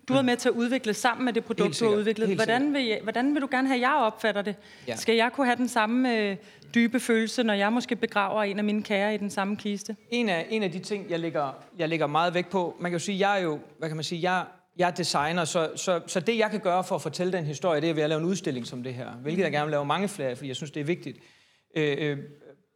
du 0.09 0.15
har 0.15 0.23
med 0.23 0.37
til 0.37 0.49
at 0.49 0.55
udvikle 0.55 0.95
sammen 0.95 1.25
med 1.25 1.33
det 1.33 1.45
produkt, 1.45 1.81
du 1.81 1.89
har 1.89 1.97
udviklet. 1.97 2.35
Hvordan 2.35 2.75
vil, 2.75 2.85
jeg, 2.85 3.01
hvordan 3.03 3.35
vil 3.35 3.43
du 3.43 3.49
gerne 3.51 3.69
have, 3.69 3.77
at 3.77 3.81
jeg 3.81 3.95
opfatter 3.95 4.43
det? 4.43 4.55
Ja. 4.89 4.97
Skal 4.97 5.17
jeg 5.17 5.33
kunne 5.33 5.47
have 5.47 5.57
den 5.57 5.69
samme 5.69 6.19
øh, 6.19 6.37
dybe 6.77 7.01
følelse, 7.01 7.43
når 7.43 7.55
jeg 7.55 7.73
måske 7.73 7.97
begraver 7.97 8.43
en 8.43 8.59
af 8.59 8.65
mine 8.65 8.83
kære 8.83 9.15
i 9.15 9.19
den 9.19 9.31
samme 9.31 9.57
kiste? 9.57 9.97
En 10.11 10.29
af, 10.29 10.47
en 10.51 10.63
af 10.63 10.73
de 10.73 10.79
ting, 10.79 11.11
jeg 11.11 11.21
lægger, 11.21 11.53
jeg 11.79 11.89
lægger 11.89 12.07
meget 12.07 12.35
vægt 12.35 12.51
på, 12.51 12.77
man 12.81 12.91
kan 12.91 12.99
jo 12.99 13.05
sige, 13.05 13.29
jeg 13.29 13.39
er 13.39 13.43
jo, 13.43 13.61
hvad 13.79 13.89
kan 13.89 13.97
man 13.97 14.05
sige, 14.05 14.31
jeg, 14.31 14.45
jeg 14.77 14.87
er 14.87 14.91
designer, 14.91 15.45
så, 15.45 15.71
så, 15.77 16.01
så 16.07 16.21
det, 16.21 16.39
jeg 16.39 16.51
kan 16.51 16.61
gøre 16.61 16.85
for 16.85 16.95
at 16.95 17.03
fortælle 17.03 17.33
den 17.33 17.45
historie, 17.45 17.81
det 17.81 17.91
er 17.91 17.95
ved 17.95 18.03
at 18.03 18.09
lave 18.09 18.21
en 18.21 18.27
udstilling 18.27 18.67
som 18.67 18.83
det 18.83 18.95
her, 18.95 19.11
hvilket 19.11 19.43
jeg 19.43 19.53
gerne 19.53 19.67
vil 19.67 19.71
lave 19.71 19.85
mange 19.85 20.09
flere 20.09 20.29
af, 20.29 20.37
fordi 20.37 20.49
jeg 20.49 20.57
synes, 20.57 20.71
det 20.71 20.81
er 20.81 20.85
vigtigt. 20.85 21.19
Øh, 21.77 21.97
øh, 21.99 22.19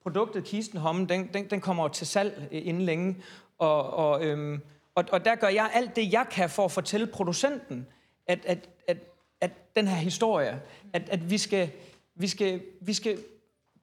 produktet 0.03 0.45
Kisten 0.45 0.79
Homme, 0.79 1.07
den, 1.07 1.31
den, 1.35 1.51
den 1.51 1.61
kommer 1.61 1.89
til 1.89 2.07
salg 2.07 2.49
øh, 2.53 2.67
inden 2.67 2.83
længe, 2.83 3.17
og, 3.59 3.91
og, 3.91 4.25
øhm, 4.25 4.61
og, 4.95 5.05
og 5.13 5.25
der 5.25 5.35
gør 5.35 5.49
jeg 5.49 5.71
alt 5.75 5.97
det, 5.97 6.13
jeg 6.13 6.27
kan 6.31 6.51
for 6.51 6.65
at 6.65 6.73
fortælle 6.73 7.07
producenten, 7.07 7.87
at, 8.27 8.39
at, 8.45 8.69
at, 8.89 8.97
at 9.41 9.51
den 9.77 9.89
her 9.89 9.97
historie, 9.97 10.61
at, 10.93 11.09
at 11.09 11.31
vi 11.31 11.39
skal, 11.39 11.71
vi 12.15 12.29
skal, 12.29 12.61
vi 12.81 12.93
skal, 12.93 13.19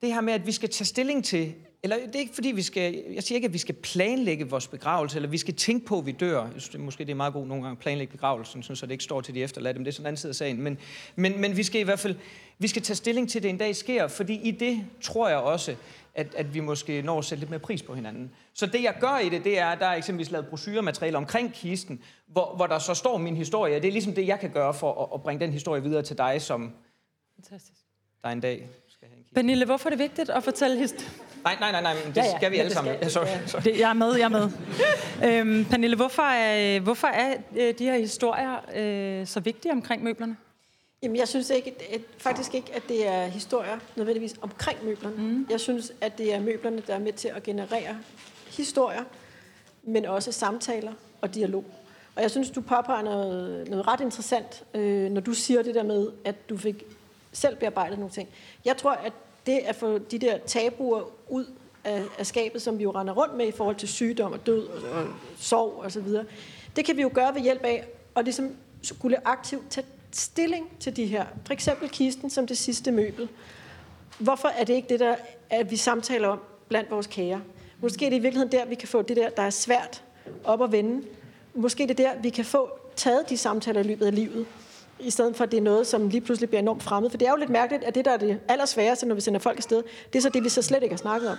det 0.00 0.14
her 0.14 0.20
med, 0.20 0.32
at 0.32 0.46
vi 0.46 0.52
skal 0.52 0.68
tage 0.68 0.86
stilling 0.86 1.24
til, 1.24 1.54
eller 1.82 1.96
det 1.96 2.16
er 2.16 2.20
ikke 2.20 2.34
fordi, 2.34 2.48
vi 2.48 2.62
skal, 2.62 3.04
jeg 3.14 3.22
siger 3.22 3.36
ikke, 3.36 3.46
at 3.46 3.52
vi 3.52 3.58
skal 3.58 3.74
planlægge 3.74 4.50
vores 4.50 4.68
begravelse, 4.68 5.16
eller 5.16 5.28
vi 5.28 5.38
skal 5.38 5.54
tænke 5.54 5.86
på, 5.86 5.98
at 5.98 6.06
vi 6.06 6.12
dør. 6.12 6.42
Jeg 6.42 6.50
synes, 6.50 6.68
det, 6.68 6.80
måske 6.80 7.04
det 7.04 7.10
er 7.10 7.16
meget 7.16 7.32
godt 7.32 7.48
nogle 7.48 7.62
gange 7.62 7.76
at 7.76 7.78
planlægge 7.78 8.12
begravelsen, 8.12 8.62
så 8.62 8.86
det 8.86 8.92
ikke 8.92 9.04
står 9.04 9.20
til 9.20 9.34
de 9.34 9.42
efterladte, 9.42 9.78
men 9.78 9.84
det 9.84 9.90
er 9.90 9.94
sådan 9.94 10.02
en 10.02 10.06
anden 10.06 10.20
side 10.20 10.30
af 10.30 10.34
sagen. 10.34 10.62
Men, 10.62 10.78
men, 11.16 11.40
men 11.40 11.56
vi 11.56 11.62
skal 11.62 11.80
i 11.80 11.84
hvert 11.84 11.98
fald, 11.98 12.16
vi 12.58 12.68
skal 12.68 12.82
tage 12.82 12.96
stilling 12.96 13.30
til, 13.30 13.38
at 13.38 13.42
det 13.42 13.48
en 13.48 13.58
dag 13.58 13.76
sker, 13.76 14.08
fordi 14.08 14.34
i 14.34 14.50
det 14.50 14.84
tror 15.00 15.28
jeg 15.28 15.38
også, 15.38 15.76
at, 16.14 16.34
at 16.34 16.54
vi 16.54 16.60
måske 16.60 17.02
når 17.02 17.18
at 17.18 17.24
sætte 17.24 17.40
lidt 17.40 17.50
mere 17.50 17.60
pris 17.60 17.82
på 17.82 17.94
hinanden. 17.94 18.30
Så 18.54 18.66
det, 18.66 18.82
jeg 18.82 18.96
gør 19.00 19.18
i 19.18 19.28
det, 19.28 19.44
det 19.44 19.58
er, 19.58 19.66
at 19.66 19.78
der 19.78 19.86
er 19.86 19.94
eksempelvis 19.94 20.30
lavet 20.30 20.46
brochure 20.46 21.14
omkring 21.14 21.52
kisten, 21.52 22.02
hvor, 22.26 22.56
hvor 22.56 22.66
der 22.66 22.78
så 22.78 22.94
står 22.94 23.18
min 23.18 23.36
historie. 23.36 23.74
Det 23.74 23.88
er 23.88 23.92
ligesom 23.92 24.12
det, 24.12 24.26
jeg 24.26 24.40
kan 24.40 24.50
gøre 24.50 24.74
for 24.74 25.04
at, 25.04 25.08
at 25.14 25.22
bringe 25.22 25.44
den 25.44 25.52
historie 25.52 25.82
videre 25.82 26.02
til 26.02 26.18
dig, 26.18 26.42
som 26.42 26.72
Fantastisk. 27.36 27.80
der 28.24 28.30
en 28.30 28.40
dag 28.40 28.68
Pernille, 29.34 29.64
hvorfor 29.64 29.88
er 29.88 29.90
det 29.90 29.98
vigtigt 29.98 30.30
at 30.30 30.44
fortælle 30.44 30.76
historien? 30.78 31.10
Nej, 31.44 31.56
nej, 31.60 31.72
nej, 31.72 31.80
nej, 31.82 31.94
det 32.06 32.16
Ja, 32.16 32.24
ja, 32.24 32.36
skal 32.36 32.50
vi 32.50 32.56
alle 32.56 32.72
sammen. 32.72 32.94
skal- 32.94 33.04
Ja, 33.04 33.08
sorry, 33.08 33.26
sorry. 33.46 33.60
Det, 33.62 33.78
jeg 33.80 33.90
er 33.90 33.94
med, 33.94 34.14
jeg 34.16 34.24
er 34.24 34.28
med. 34.28 34.50
øhm, 35.24 35.64
Pernille, 35.64 35.96
hvorfor 35.96 36.22
er, 36.22 36.80
hvorfor 36.80 37.06
er 37.08 37.34
øh, 37.56 37.74
de 37.78 37.84
her 37.84 37.98
historier 37.98 38.56
øh, 39.20 39.26
så 39.26 39.40
vigtige 39.40 39.72
omkring 39.72 40.02
møblerne? 40.02 40.36
Jamen, 41.02 41.16
jeg 41.16 41.28
synes 41.28 41.50
ikke, 41.50 41.74
at, 41.94 42.00
faktisk 42.18 42.54
ikke, 42.54 42.70
at 42.74 42.82
det 42.88 43.08
er 43.08 43.26
historier 43.26 43.78
nødvendigvis 43.96 44.34
omkring 44.42 44.78
møblerne. 44.84 45.16
Mm. 45.16 45.46
Jeg 45.50 45.60
synes, 45.60 45.92
at 46.00 46.18
det 46.18 46.34
er 46.34 46.40
møblerne, 46.40 46.82
der 46.86 46.94
er 46.94 46.98
med 46.98 47.12
til 47.12 47.28
at 47.36 47.42
generere 47.42 47.96
historier, 48.56 49.02
men 49.82 50.04
også 50.06 50.32
samtaler 50.32 50.92
og 51.20 51.34
dialog. 51.34 51.64
Og 52.16 52.22
jeg 52.22 52.30
synes, 52.30 52.50
du 52.50 52.60
påpeger 52.60 53.02
noget, 53.02 53.68
noget 53.68 53.86
ret 53.88 54.00
interessant, 54.00 54.62
øh, 54.74 55.10
når 55.10 55.20
du 55.20 55.32
siger 55.32 55.62
det 55.62 55.74
der 55.74 55.82
med, 55.82 56.08
at 56.24 56.48
du 56.48 56.56
fik 56.56 56.84
selv 57.38 57.56
bearbejdet 57.56 57.98
nogle 57.98 58.14
ting. 58.14 58.28
Jeg 58.64 58.76
tror, 58.76 58.92
at 58.92 59.12
det 59.46 59.58
at 59.58 59.76
få 59.76 59.98
de 59.98 60.18
der 60.18 60.38
tabuer 60.38 61.02
ud 61.28 61.46
af, 61.84 62.02
af 62.18 62.26
skabet, 62.26 62.62
som 62.62 62.78
vi 62.78 62.82
jo 62.82 62.90
render 62.90 63.14
rundt 63.14 63.34
med 63.34 63.46
i 63.46 63.52
forhold 63.52 63.76
til 63.76 63.88
sygdom 63.88 64.32
og 64.32 64.46
død 64.46 64.66
og, 64.66 65.00
og 65.00 65.06
sorg 65.38 65.82
osv., 65.84 66.06
det 66.76 66.84
kan 66.84 66.96
vi 66.96 67.02
jo 67.02 67.10
gøre 67.14 67.34
ved 67.34 67.40
hjælp 67.40 67.62
af 67.62 67.88
at 68.16 68.24
ligesom 68.24 68.56
skulle 68.82 69.28
aktivt 69.28 69.70
tage 69.70 69.86
stilling 70.12 70.70
til 70.80 70.96
de 70.96 71.06
her. 71.06 71.26
For 71.46 71.52
eksempel 71.52 71.88
kisten 71.88 72.30
som 72.30 72.46
det 72.46 72.58
sidste 72.58 72.92
møbel. 72.92 73.28
Hvorfor 74.18 74.48
er 74.48 74.64
det 74.64 74.74
ikke 74.74 74.88
det, 74.88 75.00
der 75.00 75.14
at 75.50 75.70
vi 75.70 75.76
samtaler 75.76 76.28
om 76.28 76.40
blandt 76.68 76.90
vores 76.90 77.06
kære? 77.06 77.42
Måske 77.80 78.06
er 78.06 78.10
det 78.10 78.16
i 78.16 78.20
virkeligheden 78.20 78.52
der, 78.52 78.64
vi 78.64 78.74
kan 78.74 78.88
få 78.88 79.02
det 79.02 79.16
der, 79.16 79.30
der 79.30 79.42
er 79.42 79.50
svært 79.50 80.04
op 80.44 80.62
at 80.62 80.72
vende. 80.72 81.06
Måske 81.54 81.82
er 81.82 81.86
det 81.86 81.98
der, 81.98 82.10
vi 82.22 82.30
kan 82.30 82.44
få 82.44 82.78
taget 82.96 83.28
de 83.28 83.36
samtaler 83.36 83.80
i 83.80 83.84
løbet 83.84 84.06
af 84.06 84.14
livet, 84.14 84.46
i 85.00 85.10
stedet 85.10 85.36
for 85.36 85.44
at 85.44 85.50
det 85.50 85.56
er 85.56 85.62
noget, 85.62 85.86
som 85.86 86.08
lige 86.08 86.20
pludselig 86.20 86.48
bliver 86.48 86.60
enormt 86.62 86.82
fremmed. 86.82 87.10
For 87.10 87.18
det 87.18 87.26
er 87.26 87.30
jo 87.30 87.36
lidt 87.36 87.50
mærkeligt, 87.50 87.84
at 87.84 87.94
det, 87.94 88.04
der 88.04 88.10
er 88.10 88.16
det 88.16 88.40
allersværeste, 88.48 89.06
når 89.06 89.14
vi 89.14 89.20
sender 89.20 89.40
folk 89.40 89.56
afsted, 89.56 89.82
det 90.12 90.18
er 90.18 90.22
så 90.22 90.28
det, 90.28 90.44
vi 90.44 90.48
så 90.48 90.62
slet 90.62 90.82
ikke 90.82 90.92
har 90.92 90.98
snakket 90.98 91.30
om. 91.30 91.36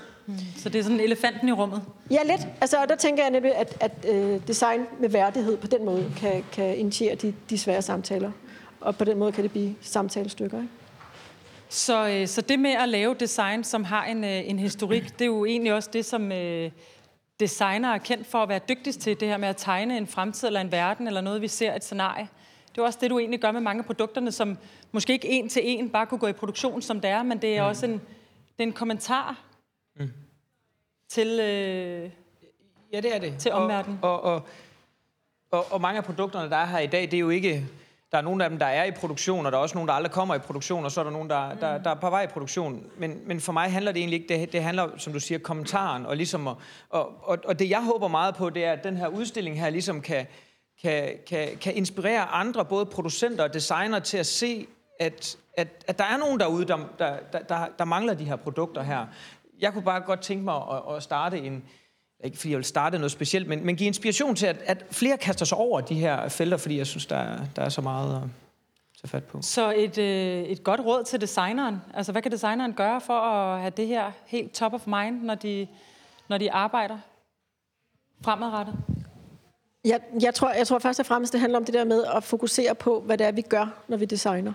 Så 0.58 0.70
det 0.70 0.80
er 0.80 0.84
sådan 0.84 1.00
elefanten 1.00 1.50
i 1.50 1.52
rummet. 1.52 1.82
Ja, 2.12 2.24
lidt. 2.26 2.48
Altså, 2.62 2.78
og 2.78 2.90
der 2.90 2.96
tænker 2.96 3.24
jeg 3.24 3.32
nemlig, 3.32 3.56
at, 3.56 3.78
at 3.80 3.92
øh, 4.10 4.48
design 4.48 4.82
med 5.00 5.10
værdighed 5.10 5.58
på 5.58 5.68
den 5.68 5.86
måde 5.86 6.12
kan, 6.18 6.46
kan 6.52 6.78
initiere 6.78 7.16
de, 7.16 7.34
de 7.50 7.58
svære 7.58 7.82
samtaler. 7.82 8.32
Og 8.82 8.96
på 8.96 9.04
den 9.04 9.18
måde 9.18 9.32
kan 9.32 9.44
det 9.44 9.52
blive 9.52 9.76
samtalestykker. 9.82 10.58
Ikke? 10.58 10.70
Så, 11.70 12.08
øh, 12.08 12.28
så 12.28 12.42
det 12.42 12.60
med 12.60 12.72
at 12.72 12.90
lave 12.90 13.16
design, 13.20 13.64
som 13.64 13.84
har 13.84 14.06
en, 14.06 14.24
øh, 14.24 14.50
en 14.50 14.60
historik, 14.60 15.04
det 15.20 15.22
er 15.22 15.26
jo 15.26 15.46
egentlig 15.46 15.74
også 15.74 15.90
det, 15.94 16.06
som 16.06 16.32
øh, 16.32 16.72
designer 17.40 17.94
er 17.94 17.98
kendt 17.98 18.28
for 18.28 18.38
at 18.38 18.50
være 18.50 18.60
dygtigst 18.70 19.00
til, 19.00 19.20
det 19.20 19.28
her 19.28 19.38
med 19.38 19.48
at 19.48 19.58
tegne 19.58 19.98
en 19.98 20.08
fremtid 20.08 20.48
eller 20.48 20.62
en 20.62 20.72
verden, 20.72 21.08
eller 21.08 21.22
noget, 21.22 21.42
vi 21.42 21.48
ser 21.48 21.76
et 21.76 21.84
scenarie. 21.84 22.28
Det 22.80 22.84
er 22.84 22.88
også 22.88 23.00
det, 23.02 23.10
du 23.10 23.20
egentlig 23.20 23.42
gør 23.42 23.52
med 23.52 23.62
mange 23.62 23.80
af 23.80 23.86
produkterne, 23.86 24.32
som 24.32 24.58
måske 24.92 25.14
ikke 25.14 25.28
en 25.28 25.50
til 25.50 25.62
en 25.66 25.90
bare 25.90 26.06
kunne 26.06 26.20
gå 26.20 26.28
i 26.28 26.34
produktion, 26.34 26.82
som 26.82 27.02
det 27.02 27.10
er, 27.10 27.24
men 27.24 27.42
det 27.42 27.58
er 27.58 27.62
også 27.62 27.86
en, 27.86 27.92
det 27.92 28.60
er 28.60 28.64
en 28.64 28.74
kommentar 28.74 29.42
mm. 29.96 30.12
til... 31.10 31.40
Øh, 31.40 32.10
Ja, 32.94 33.02
det 33.02 33.16
er 33.16 33.20
det. 33.20 33.36
Til 33.38 33.52
omverdenen. 33.52 34.00
Og, 34.02 34.24
og, 34.24 34.34
og, 34.34 34.42
og, 35.52 35.66
og 35.72 35.82
mange 35.82 35.98
af 35.98 36.04
produkterne, 36.04 36.50
der 36.50 36.58
er 36.58 36.66
her 36.66 36.80
i 36.80 36.88
dag, 36.88 37.02
det 37.02 37.14
er 37.14 37.20
jo 37.20 37.30
ikke... 37.30 37.66
Der 38.12 38.18
er 38.18 38.22
nogle 38.22 38.44
af 38.44 38.50
dem, 38.50 38.60
der 38.60 38.66
er 38.66 38.84
i 38.84 38.92
produktion, 38.92 39.46
og 39.46 39.52
der 39.52 39.58
er 39.58 39.62
også 39.62 39.78
nogle, 39.78 39.88
der 39.88 39.94
aldrig 39.94 40.12
kommer 40.12 40.36
i 40.36 40.40
produktion, 40.40 40.86
og 40.86 40.92
så 40.92 41.00
er 41.00 41.04
der 41.04 41.12
nogle, 41.12 41.30
der, 41.30 41.56
der, 41.56 41.78
der 41.78 41.90
er 41.90 41.96
på 41.96 42.10
vej 42.10 42.24
i 42.24 42.28
produktion. 42.28 42.84
Men, 42.98 43.22
men 43.26 43.42
for 43.42 43.52
mig 43.52 43.72
handler 43.72 43.92
det 43.92 44.00
egentlig 44.00 44.22
ikke, 44.22 44.40
det, 44.40 44.54
det 44.54 44.64
handler, 44.64 44.90
som 44.98 45.14
du 45.14 45.20
siger, 45.20 45.40
kommentaren, 45.40 46.06
og, 46.06 46.18
ligesom 46.18 46.48
at, 46.48 46.56
og, 46.90 47.12
og, 47.24 47.38
og 47.46 47.60
det 47.60 47.70
jeg 47.70 47.84
håber 47.84 48.08
meget 48.08 48.36
på, 48.36 48.50
det 48.50 48.66
er, 48.66 48.72
at 48.72 48.84
den 48.84 48.98
her 48.98 49.08
udstilling 49.08 49.60
her 49.60 49.70
ligesom 49.70 50.02
kan, 50.02 50.28
kan, 50.82 51.12
kan, 51.28 51.58
kan 51.62 51.76
inspirere 51.76 52.22
andre, 52.22 52.66
både 52.66 52.86
producenter 52.86 53.44
og 53.44 53.54
designer, 53.54 54.00
til 54.00 54.18
at 54.18 54.26
se, 54.26 54.68
at, 55.00 55.38
at, 55.58 55.68
at 55.88 55.98
der 56.00 56.04
er 56.06 56.18
nogen 56.18 56.40
derude, 56.40 56.66
der, 56.66 56.78
der, 57.00 57.18
der, 57.34 57.40
der, 57.40 57.68
der 57.80 57.86
mangler 57.86 58.14
de 58.14 58.24
her 58.24 58.36
produkter 58.36 58.84
her. 58.84 59.06
Jeg 59.60 59.74
kunne 59.74 59.84
bare 59.84 60.02
godt 60.02 60.22
tænke 60.22 60.44
mig 60.44 60.56
at, 60.56 60.96
at 60.96 61.04
starte 61.04 61.38
en, 61.38 61.64
ikke 62.24 62.38
fordi 62.38 62.50
jeg 62.50 62.58
vil 62.58 62.66
starte 62.66 62.98
noget 62.98 63.12
specielt, 63.12 63.48
men, 63.48 63.66
men 63.66 63.76
give 63.76 63.88
inspiration 63.88 64.36
til, 64.36 64.46
at, 64.46 64.58
at 64.66 64.86
flere 64.92 65.18
kaster 65.18 65.46
sig 65.46 65.58
over 65.58 65.82
de 65.82 65.96
her 65.96 66.30
felter, 66.30 66.58
fordi 66.58 66.78
jeg 66.78 66.88
synes, 66.88 67.06
der 67.06 67.16
er, 67.16 67.40
der 67.56 67.62
er 67.62 67.70
så 67.70 67.82
meget 67.82 68.16
at 68.16 68.30
tage 69.02 69.10
fat 69.10 69.24
på. 69.24 69.42
så 69.42 69.74
et, 69.78 69.98
øh, 69.98 70.44
et 70.44 70.64
godt 70.64 70.82
råd 70.82 71.04
til 71.04 71.22
designeren. 71.22 71.82
Altså, 71.94 72.12
hvad 72.12 72.22
kan 72.22 72.32
designeren 72.32 72.74
gøre 72.74 73.02
for 73.02 73.20
at 73.20 73.60
have 73.60 73.72
det 73.78 73.88
her 73.88 74.12
helt 74.26 74.54
top 74.54 74.74
of 74.74 74.88
mind, 74.88 75.22
når 75.22 75.36
de, 75.36 75.68
når 76.28 76.38
de 76.38 76.52
arbejder 76.52 76.98
fremadrettet? 78.24 78.76
Jeg, 79.86 80.00
jeg, 80.22 80.36
tror, 80.36 80.52
jeg 80.52 80.68
tror 80.68 80.80
først 80.80 81.00
og 81.00 81.06
fremmest, 81.06 81.34
det 81.34 81.42
handler 81.42 81.60
om 81.60 81.66
det 81.66 81.74
der 81.74 81.84
med 81.84 82.04
at 82.16 82.24
fokusere 82.24 82.76
på, 82.76 83.00
hvad 83.00 83.18
det 83.18 83.28
er, 83.28 83.32
vi 83.32 83.42
gør, 83.42 83.82
når 83.88 83.98
vi 83.98 84.06
designer. 84.06 84.54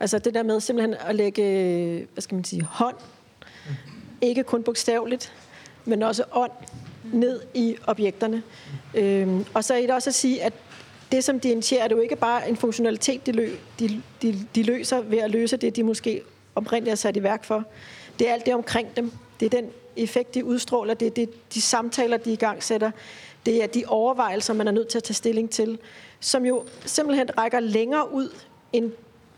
Altså 0.00 0.18
det 0.18 0.34
der 0.34 0.42
med 0.42 0.60
simpelthen 0.60 0.96
at 1.06 1.14
lægge, 1.14 2.08
hvad 2.12 2.22
skal 2.22 2.34
man 2.34 2.44
sige, 2.44 2.62
hånd, 2.62 2.96
ikke 4.20 4.42
kun 4.42 4.62
bogstaveligt, 4.62 5.32
men 5.84 6.02
også 6.02 6.24
ånd 6.32 6.50
ned 7.12 7.40
i 7.54 7.76
objekterne. 7.86 8.42
Øhm, 8.94 9.44
og 9.54 9.64
så 9.64 9.74
er 9.74 9.80
det 9.80 9.90
også 9.90 10.10
at 10.10 10.14
sige, 10.14 10.42
at 10.42 10.52
det, 11.12 11.24
som 11.24 11.40
de 11.40 11.48
initierer, 11.50 11.84
er 11.84 11.88
det 11.88 11.96
jo 11.96 12.00
ikke 12.00 12.16
bare 12.16 12.48
en 12.48 12.56
funktionalitet, 12.56 13.26
de, 13.26 13.32
lø, 13.32 13.50
de, 13.78 14.02
de, 14.22 14.46
de 14.54 14.62
løser 14.62 15.00
ved 15.00 15.18
at 15.18 15.30
løse 15.30 15.56
det, 15.56 15.76
de 15.76 15.82
måske 15.82 16.22
oprindeligt 16.54 16.92
er 16.92 16.96
sat 16.96 17.16
i 17.16 17.22
værk 17.22 17.44
for. 17.44 17.64
Det 18.18 18.28
er 18.28 18.32
alt 18.32 18.46
det 18.46 18.54
omkring 18.54 18.96
dem. 18.96 19.12
Det 19.40 19.46
er 19.46 19.50
den 19.60 19.70
effekt, 19.96 20.34
de 20.34 20.44
udstråler. 20.44 20.94
Det 20.94 21.06
er 21.06 21.10
det, 21.10 21.54
de 21.54 21.60
samtaler, 21.60 22.16
de 22.16 22.32
i 22.32 22.36
gang 22.36 22.62
sætter. 22.62 22.90
Det 23.46 23.62
er 23.62 23.66
de 23.66 23.84
overvejelser, 23.86 24.54
man 24.54 24.68
er 24.68 24.72
nødt 24.72 24.88
til 24.88 24.98
at 24.98 25.04
tage 25.04 25.14
stilling 25.14 25.50
til, 25.50 25.78
som 26.20 26.46
jo 26.46 26.64
simpelthen 26.84 27.38
rækker 27.38 27.60
længere 27.60 28.12
ud 28.12 28.28
end 28.72 28.92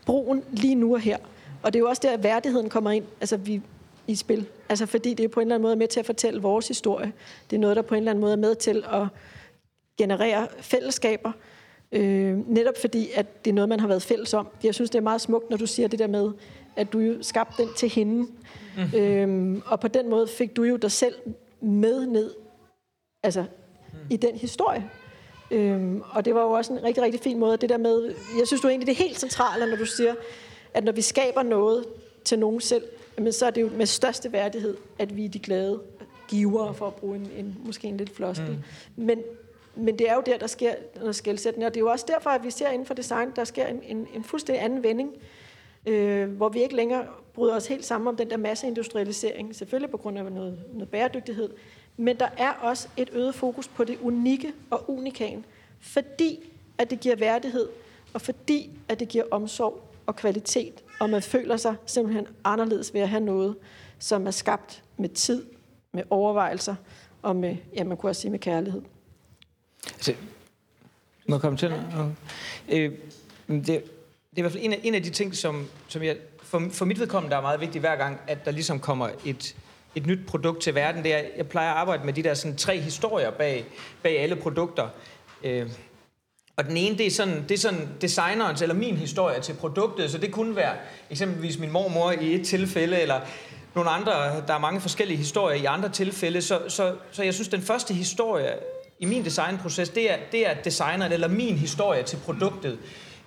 broen 0.05 0.43
lige 0.51 0.75
nu 0.75 0.93
og 0.93 0.99
her. 0.99 1.17
Og 1.63 1.73
det 1.73 1.79
er 1.79 1.83
jo 1.83 1.89
også 1.89 2.01
der, 2.05 2.11
at 2.11 2.23
værdigheden 2.23 2.69
kommer 2.69 2.91
ind 2.91 3.05
altså 3.21 3.37
vi, 3.37 3.61
i 4.07 4.15
spil. 4.15 4.45
Altså 4.69 4.85
fordi 4.85 5.13
det 5.13 5.23
er 5.23 5.27
på 5.27 5.39
en 5.39 5.47
eller 5.47 5.55
anden 5.55 5.67
måde 5.67 5.75
med 5.75 5.87
til 5.87 5.99
at 5.99 6.05
fortælle 6.05 6.41
vores 6.41 6.67
historie. 6.67 7.13
Det 7.49 7.55
er 7.55 7.59
noget, 7.59 7.75
der 7.75 7.81
på 7.81 7.95
en 7.95 7.97
eller 7.97 8.11
anden 8.11 8.21
måde 8.21 8.33
er 8.33 8.37
med 8.37 8.55
til 8.55 8.83
at 8.91 9.07
generere 9.97 10.47
fællesskaber. 10.59 11.31
Øh, 11.91 12.49
netop 12.49 12.73
fordi, 12.81 13.09
at 13.15 13.45
det 13.45 13.51
er 13.51 13.55
noget, 13.55 13.69
man 13.69 13.79
har 13.79 13.87
været 13.87 14.01
fælles 14.01 14.33
om. 14.33 14.47
Jeg 14.63 14.75
synes, 14.75 14.89
det 14.89 14.97
er 14.97 15.03
meget 15.03 15.21
smukt, 15.21 15.49
når 15.49 15.57
du 15.57 15.65
siger 15.65 15.87
det 15.87 15.99
der 15.99 16.07
med, 16.07 16.31
at 16.75 16.93
du 16.93 16.99
jo 16.99 17.23
skabte 17.23 17.63
den 17.63 17.73
til 17.77 17.89
hende. 17.89 18.27
Mm. 18.77 18.99
Øhm, 18.99 19.61
og 19.65 19.79
på 19.79 19.87
den 19.87 20.09
måde 20.09 20.27
fik 20.27 20.55
du 20.55 20.63
jo 20.63 20.75
dig 20.75 20.91
selv 20.91 21.15
med 21.61 22.05
ned 22.05 22.31
altså, 23.23 23.45
mm. 23.93 23.99
i 24.09 24.17
den 24.17 24.35
historie. 24.35 24.89
Øhm, 25.51 26.01
og 26.11 26.25
det 26.25 26.35
var 26.35 26.41
jo 26.41 26.51
også 26.51 26.73
en 26.73 26.83
rigtig, 26.83 27.03
rigtig 27.03 27.21
fin 27.21 27.39
måde. 27.39 27.57
Det 27.57 27.69
der 27.69 27.77
med, 27.77 28.13
jeg 28.39 28.47
synes 28.47 28.61
du 28.61 28.67
egentlig, 28.67 28.87
det 28.87 28.93
er 29.01 29.03
helt 29.03 29.19
centralt, 29.19 29.69
når 29.69 29.77
du 29.77 29.85
siger, 29.85 30.15
at 30.73 30.83
når 30.83 30.91
vi 30.91 31.01
skaber 31.01 31.43
noget 31.43 31.85
til 32.23 32.39
nogen 32.39 32.61
selv, 32.61 32.83
men 33.17 33.33
så 33.33 33.45
er 33.45 33.49
det 33.49 33.61
jo 33.61 33.69
med 33.75 33.85
største 33.85 34.31
værdighed, 34.31 34.77
at 34.99 35.15
vi 35.15 35.25
er 35.25 35.29
de 35.29 35.39
glade 35.39 35.79
giver 36.27 36.73
for 36.73 36.87
at 36.87 36.95
bruge 36.95 37.15
en, 37.15 37.29
en 37.37 37.57
måske 37.65 37.87
en 37.87 37.97
lidt 37.97 38.15
floskel. 38.15 38.49
Mm. 38.49 39.03
Men, 39.03 39.21
men 39.75 39.99
det 39.99 40.09
er 40.09 40.15
jo 40.15 40.21
der, 40.25 40.37
der 40.37 40.47
sker 40.47 40.73
noget 40.99 41.15
skældsættende, 41.15 41.67
og 41.67 41.73
det 41.73 41.79
er 41.79 41.83
jo 41.83 41.91
også 41.91 42.05
derfor, 42.07 42.29
at 42.29 42.43
vi 42.43 42.51
ser 42.51 42.69
inden 42.69 42.85
for 42.85 42.93
design, 42.93 43.31
der 43.35 43.43
sker 43.43 43.67
en, 43.67 43.81
en, 43.87 44.07
en 44.15 44.23
fuldstændig 44.23 44.63
anden 44.63 44.83
vending, 44.83 45.11
øh, 45.85 46.29
hvor 46.29 46.49
vi 46.49 46.61
ikke 46.61 46.75
længere 46.75 47.05
bryder 47.33 47.55
os 47.55 47.67
helt 47.67 47.85
sammen 47.85 48.07
om 48.07 48.15
den 48.15 48.29
der 48.29 48.37
masseindustrialisering, 48.37 49.55
selvfølgelig 49.55 49.89
på 49.89 49.97
grund 49.97 50.17
af 50.17 50.31
noget, 50.31 50.59
noget 50.73 50.89
bæredygtighed, 50.89 51.49
men 51.97 52.19
der 52.19 52.29
er 52.37 52.51
også 52.51 52.87
et 52.97 53.09
øget 53.11 53.35
fokus 53.35 53.67
på 53.67 53.83
det 53.83 53.97
unikke 54.01 54.53
og 54.69 54.89
unikan, 54.89 55.45
fordi 55.79 56.39
at 56.77 56.89
det 56.89 56.99
giver 56.99 57.15
værdighed, 57.15 57.69
og 58.13 58.21
fordi 58.21 58.71
at 58.89 58.99
det 58.99 59.07
giver 59.07 59.23
omsorg 59.31 59.89
og 60.05 60.15
kvalitet, 60.15 60.83
og 60.99 61.09
man 61.09 61.21
føler 61.21 61.57
sig 61.57 61.75
simpelthen 61.85 62.27
anderledes 62.43 62.93
ved 62.93 63.01
at 63.01 63.09
have 63.09 63.23
noget, 63.23 63.55
som 63.99 64.27
er 64.27 64.31
skabt 64.31 64.83
med 64.97 65.09
tid, 65.09 65.45
med 65.91 66.03
overvejelser, 66.09 66.75
og 67.21 67.35
med, 67.35 67.57
ja, 67.75 67.83
man 67.83 67.97
kunne 67.97 68.09
også 68.09 68.21
sige 68.21 68.31
med 68.31 68.39
kærlighed. 68.39 68.81
Altså, 69.93 70.13
må 71.27 71.35
jeg 71.35 71.41
komme 71.41 71.57
til? 71.57 71.73
Øh, 72.69 72.91
det, 73.47 73.67
det 73.67 73.75
er 73.75 73.81
i 74.35 74.41
hvert 74.41 74.51
fald 74.51 74.63
en 74.63 74.73
af, 74.73 74.79
en 74.83 74.95
af 74.95 75.03
de 75.03 75.09
ting, 75.09 75.35
som, 75.35 75.67
som 75.87 76.03
jeg, 76.03 76.17
for, 76.41 76.69
for 76.71 76.85
mit 76.85 76.99
vedkommende, 76.99 77.31
der 77.31 77.37
er 77.37 77.41
meget 77.41 77.59
vigtigt 77.59 77.81
hver 77.81 77.95
gang, 77.95 78.19
at 78.27 78.45
der 78.45 78.51
ligesom 78.51 78.79
kommer 78.79 79.09
et, 79.25 79.55
et 79.95 80.05
nyt 80.05 80.27
produkt 80.27 80.61
til 80.61 80.75
verden. 80.75 81.03
Det 81.03 81.13
er, 81.13 81.21
jeg 81.37 81.47
plejer 81.47 81.71
at 81.71 81.77
arbejde 81.77 82.05
med 82.05 82.13
de 82.13 82.23
der 82.23 82.33
sådan, 82.33 82.57
tre 82.57 82.79
historier 82.79 83.31
bag, 83.31 83.65
bag 84.03 84.19
alle 84.19 84.35
produkter. 84.35 84.87
Øh, 85.43 85.69
og 86.57 86.65
den 86.65 86.77
ene, 86.77 86.97
det 86.97 87.07
er, 87.07 87.11
sådan, 87.11 87.43
det 87.49 87.51
er 87.51 87.59
sådan 87.59 87.89
designerens 88.01 88.61
eller 88.61 88.75
min 88.75 88.97
historie 88.97 89.41
til 89.41 89.53
produktet, 89.53 90.11
så 90.11 90.17
det 90.17 90.31
kunne 90.31 90.55
være 90.55 90.73
eksempelvis 91.09 91.59
min 91.59 91.71
mormor 91.71 92.11
i 92.11 92.35
et 92.35 92.45
tilfælde, 92.47 93.01
eller 93.01 93.21
nogle 93.75 93.89
andre, 93.89 94.11
der 94.47 94.53
er 94.53 94.59
mange 94.59 94.81
forskellige 94.81 95.17
historier 95.17 95.61
i 95.61 95.65
andre 95.65 95.89
tilfælde. 95.89 96.41
Så, 96.41 96.59
så, 96.67 96.95
så 97.11 97.23
jeg 97.23 97.33
synes, 97.33 97.47
den 97.47 97.61
første 97.61 97.93
historie 97.93 98.49
i 98.99 99.05
min 99.05 99.25
designproces, 99.25 99.89
det 99.89 100.11
er, 100.11 100.17
det 100.31 100.47
er 100.49 100.53
designeren 100.53 101.11
eller 101.11 101.27
min 101.27 101.57
historie 101.57 102.03
til 102.03 102.17
produktet. 102.17 102.77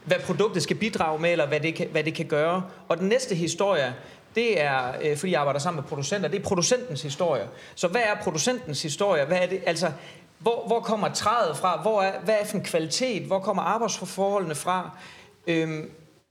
Hvad 0.05 0.17
produktet 0.27 0.63
skal 0.63 0.77
bidrage 0.77 1.19
med, 1.19 1.33
eller 1.33 1.47
hvad 1.47 1.61
det 1.61 1.75
kan, 1.75 1.89
hvad 1.93 2.05
det 2.05 2.15
kan 2.15 2.27
gøre. 2.27 2.63
Og 2.89 2.99
den 2.99 3.09
næste 3.09 3.35
historie, 3.35 3.95
det 4.37 4.61
er, 4.61 4.93
øh, 5.03 5.17
fordi 5.17 5.33
jeg 5.33 5.41
arbejder 5.41 5.61
sammen 5.61 5.83
med 5.83 5.89
producenter, 5.89 6.29
det 6.29 6.39
er 6.39 6.45
producentens 6.45 7.03
historie. 7.03 7.49
Så 7.75 7.89
hvad 7.89 8.01
er 8.01 8.23
producentens 8.23 8.83
historie? 8.83 9.25
Hvad 9.25 9.39
er 9.39 9.47
det? 9.47 9.61
Altså, 9.67 9.93
hvor, 10.39 10.65
hvor 10.67 10.81
kommer 10.81 11.09
træet 11.09 11.57
fra? 11.57 11.83
Hvor 11.83 12.03
er, 12.03 12.21
hvad 12.21 12.35
er 12.41 12.45
for 12.45 12.57
en 12.57 12.65
kvalitet? 12.65 13.23
Hvor 13.23 13.39
kommer 13.39 13.63
arbejdsforholdene 13.63 14.55
fra? 14.55 14.99
Øhm, 15.47 15.91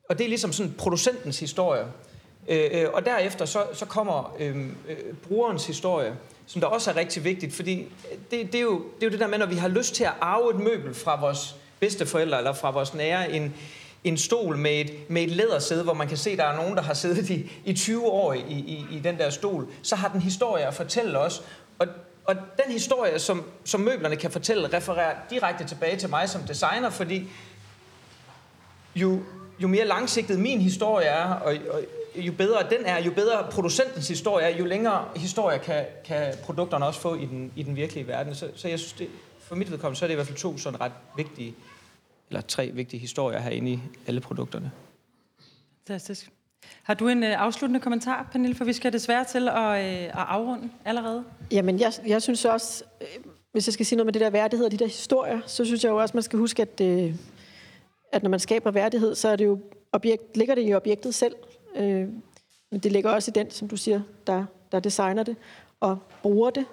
og 0.09 0.17
det 0.17 0.23
er 0.23 0.27
ligesom 0.27 0.51
sådan 0.51 0.75
producentens 0.77 1.39
historie. 1.39 1.85
Øh, 2.47 2.69
øh, 2.71 2.87
og 2.93 3.05
derefter 3.05 3.45
så, 3.45 3.63
så 3.73 3.85
kommer 3.85 4.35
øh, 4.39 4.57
øh, 4.89 4.97
brugerens 5.27 5.67
historie, 5.67 6.15
som 6.47 6.61
der 6.61 6.67
også 6.67 6.91
er 6.91 6.95
rigtig 6.95 7.23
vigtigt, 7.23 7.53
fordi 7.53 7.91
det, 8.31 8.51
det, 8.51 8.55
er 8.55 8.61
jo, 8.61 8.83
det 8.95 9.03
er 9.03 9.07
jo 9.07 9.11
det 9.11 9.19
der 9.19 9.27
med, 9.27 9.37
når 9.37 9.45
vi 9.45 9.55
har 9.55 9.67
lyst 9.67 9.95
til 9.95 10.03
at 10.03 10.13
arve 10.21 10.49
et 10.49 10.59
møbel 10.59 10.93
fra 10.93 11.19
vores 11.19 11.55
bedsteforældre 11.79 12.37
eller 12.37 12.53
fra 12.53 12.71
vores 12.71 12.93
nære, 12.93 13.31
en, 13.31 13.55
en 14.05 14.17
stol 14.17 14.57
med 14.57 14.71
et, 14.71 14.93
med 15.09 15.23
et 15.23 15.31
lædersæde, 15.31 15.83
hvor 15.83 15.93
man 15.93 16.07
kan 16.07 16.17
se, 16.17 16.29
at 16.29 16.37
der 16.37 16.45
er 16.45 16.55
nogen, 16.55 16.75
der 16.75 16.81
har 16.81 16.93
siddet 16.93 17.29
i, 17.29 17.51
i 17.65 17.73
20 17.73 18.05
år 18.05 18.33
i, 18.33 18.39
i, 18.39 18.85
i 18.91 18.99
den 18.99 19.17
der 19.17 19.29
stol, 19.29 19.67
så 19.83 19.95
har 19.95 20.07
den 20.07 20.21
historie 20.21 20.67
at 20.67 20.73
fortælle 20.73 21.19
os. 21.19 21.43
Og 21.79 21.87
og 22.25 22.35
den 22.35 22.73
historie, 22.73 23.19
som, 23.19 23.43
som 23.63 23.81
møblerne 23.81 24.15
kan 24.15 24.31
fortælle, 24.31 24.77
refererer 24.77 25.15
direkte 25.29 25.65
tilbage 25.65 25.97
til 25.97 26.09
mig 26.09 26.29
som 26.29 26.41
designer, 26.41 26.89
fordi 26.89 27.29
jo, 28.95 29.19
jo 29.59 29.67
mere 29.67 29.85
langsigtet 29.85 30.39
min 30.39 30.61
historie 30.61 31.05
er, 31.05 31.25
og, 31.25 31.55
og 31.71 31.81
jo 32.15 32.31
bedre 32.31 32.69
den 32.69 32.85
er, 32.85 33.01
jo 33.01 33.11
bedre 33.11 33.47
producentens 33.51 34.07
historie 34.07 34.45
er, 34.45 34.57
jo 34.57 34.65
længere 34.65 35.05
historie 35.15 35.59
kan, 35.59 35.85
kan 36.05 36.33
produkterne 36.43 36.85
også 36.85 36.99
få 36.99 37.15
i 37.15 37.25
den, 37.25 37.51
i 37.55 37.63
den 37.63 37.75
virkelige 37.75 38.07
verden. 38.07 38.35
Så, 38.35 38.49
så 38.55 38.67
jeg 38.67 38.79
synes, 38.79 38.93
det, 38.93 39.07
for 39.41 39.55
mit 39.55 39.71
vedkommende, 39.71 39.99
så 39.99 40.05
er 40.05 40.07
det 40.07 40.13
i 40.13 40.15
hvert 40.15 40.27
fald 40.27 40.37
to 40.37 40.57
sådan 40.57 40.81
ret 40.81 40.91
vigtige, 41.17 41.55
eller 42.29 42.41
tre 42.41 42.71
vigtige 42.73 42.99
historier 42.99 43.39
herinde 43.39 43.71
i 43.71 43.79
alle 44.07 44.21
produkterne. 44.21 44.71
Fantastisk. 45.88 46.31
Har 46.83 46.93
du 46.93 47.07
en 47.07 47.23
øh, 47.23 47.41
afsluttende 47.41 47.79
kommentar, 47.79 48.27
Pernille? 48.31 48.55
For 48.55 48.65
vi 48.65 48.73
skal 48.73 48.93
desværre 48.93 49.23
til 49.23 49.49
at, 49.49 49.55
øh, 49.55 50.03
at 50.03 50.11
afrunde 50.13 50.69
allerede. 50.85 51.23
Jamen, 51.51 51.79
jeg, 51.79 51.93
jeg 52.07 52.21
synes 52.21 52.45
også, 52.45 52.83
øh, 53.01 53.07
hvis 53.51 53.67
jeg 53.67 53.73
skal 53.73 53.85
sige 53.85 53.97
noget 53.97 54.05
med 54.05 54.13
det 54.13 54.21
der 54.21 54.29
værdighed 54.29 54.65
og 54.65 54.71
de 54.71 54.77
der 54.77 54.85
historier, 54.85 55.39
så 55.45 55.65
synes 55.65 55.83
jeg 55.83 55.89
jo 55.89 55.97
også, 55.97 56.17
man 56.17 56.23
skal 56.23 56.39
huske, 56.39 56.61
at, 56.61 56.81
øh, 56.81 57.15
at 58.11 58.23
når 58.23 58.29
man 58.29 58.39
skaber 58.39 58.71
værdighed, 58.71 59.15
så 59.15 59.27
er 59.29 59.35
det 59.35 59.45
jo 59.45 59.59
objekt, 59.91 60.38
ligger 60.38 60.55
det 60.55 60.69
i 60.69 60.73
objektet 60.73 61.15
selv. 61.15 61.35
Øh, 61.75 62.07
men 62.71 62.79
det 62.79 62.91
ligger 62.91 63.11
også 63.11 63.31
i 63.31 63.35
den, 63.35 63.51
som 63.51 63.67
du 63.67 63.77
siger, 63.77 64.01
der, 64.27 64.45
der 64.71 64.79
designer 64.79 65.23
det 65.23 65.35
og 65.79 65.99
bruger 66.21 66.49
det. 66.49 66.65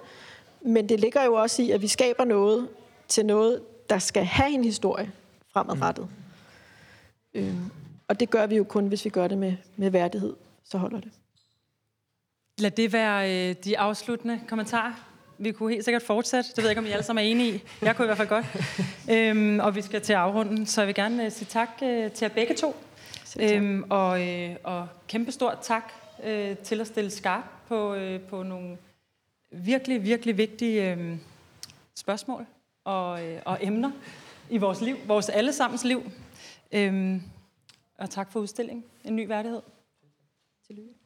Men 0.61 0.89
det 0.89 0.99
ligger 0.99 1.23
jo 1.23 1.33
også 1.33 1.61
i, 1.61 1.71
at 1.71 1.81
vi 1.81 1.87
skaber 1.87 2.25
noget 2.25 2.67
til 3.07 3.25
noget, 3.25 3.61
der 3.89 3.99
skal 3.99 4.25
have 4.25 4.51
en 4.51 4.63
historie 4.63 5.11
fremadrettet. 5.53 6.09
Mm. 7.33 7.41
Øh, 7.41 7.55
og 8.07 8.19
det 8.19 8.29
gør 8.29 8.45
vi 8.45 8.55
jo 8.55 8.63
kun, 8.63 8.87
hvis 8.87 9.05
vi 9.05 9.09
gør 9.09 9.27
det 9.27 9.37
med, 9.37 9.55
med 9.75 9.89
værdighed. 9.89 10.35
Så 10.63 10.77
holder 10.77 10.99
det. 10.99 11.11
Lad 12.59 12.71
det 12.71 12.93
være 12.93 13.49
øh, 13.49 13.55
de 13.63 13.79
afsluttende 13.79 14.41
kommentarer. 14.47 14.93
Vi 15.37 15.51
kunne 15.51 15.71
helt 15.71 15.85
sikkert 15.85 16.03
fortsætte. 16.03 16.49
Det 16.49 16.57
ved 16.57 16.63
jeg 16.63 16.71
ikke, 16.71 16.79
om 16.79 16.85
I 16.85 16.89
alle 16.89 17.03
sammen 17.03 17.25
er 17.25 17.29
enige 17.29 17.55
i. 17.55 17.63
Jeg 17.81 17.95
kunne 17.95 18.05
i 18.05 18.07
hvert 18.07 18.17
fald 18.17 18.29
godt. 18.29 18.45
øhm, 19.15 19.59
og 19.59 19.75
vi 19.75 19.81
skal 19.81 20.01
til 20.01 20.13
afrunden, 20.13 20.65
så 20.65 20.81
jeg 20.81 20.87
vil 20.87 20.95
gerne 20.95 21.25
øh, 21.25 21.31
sige 21.31 21.47
tak 21.49 21.69
øh, 21.83 22.11
til 22.11 22.25
jer 22.25 22.33
begge 22.33 22.55
to. 22.55 22.75
Øhm, 23.39 23.83
og, 23.89 24.27
øh, 24.27 24.55
og 24.63 24.87
kæmpestort 25.07 25.57
tak 25.61 25.93
øh, 26.23 26.57
til 26.57 26.81
at 26.81 26.87
stille 26.87 27.09
skarp 27.09 27.43
på, 27.67 27.93
øh, 27.93 28.21
på 28.21 28.43
nogle 28.43 28.77
virkelig, 29.51 30.03
virkelig 30.03 30.37
vigtige 30.37 30.91
øh, 30.91 31.17
spørgsmål 31.95 32.45
og, 32.83 33.25
øh, 33.25 33.41
og 33.45 33.57
emner 33.61 33.91
i 34.49 34.57
vores 34.57 34.81
liv, 34.81 34.97
vores 35.07 35.29
allesammens 35.29 35.83
liv. 35.83 36.11
Øhm, 36.71 37.21
og 37.97 38.09
tak 38.09 38.31
for 38.31 38.39
udstillingen. 38.39 38.85
En 39.03 39.15
ny 39.15 39.27
værdighed. 39.27 39.61
Tillykke. 40.67 41.02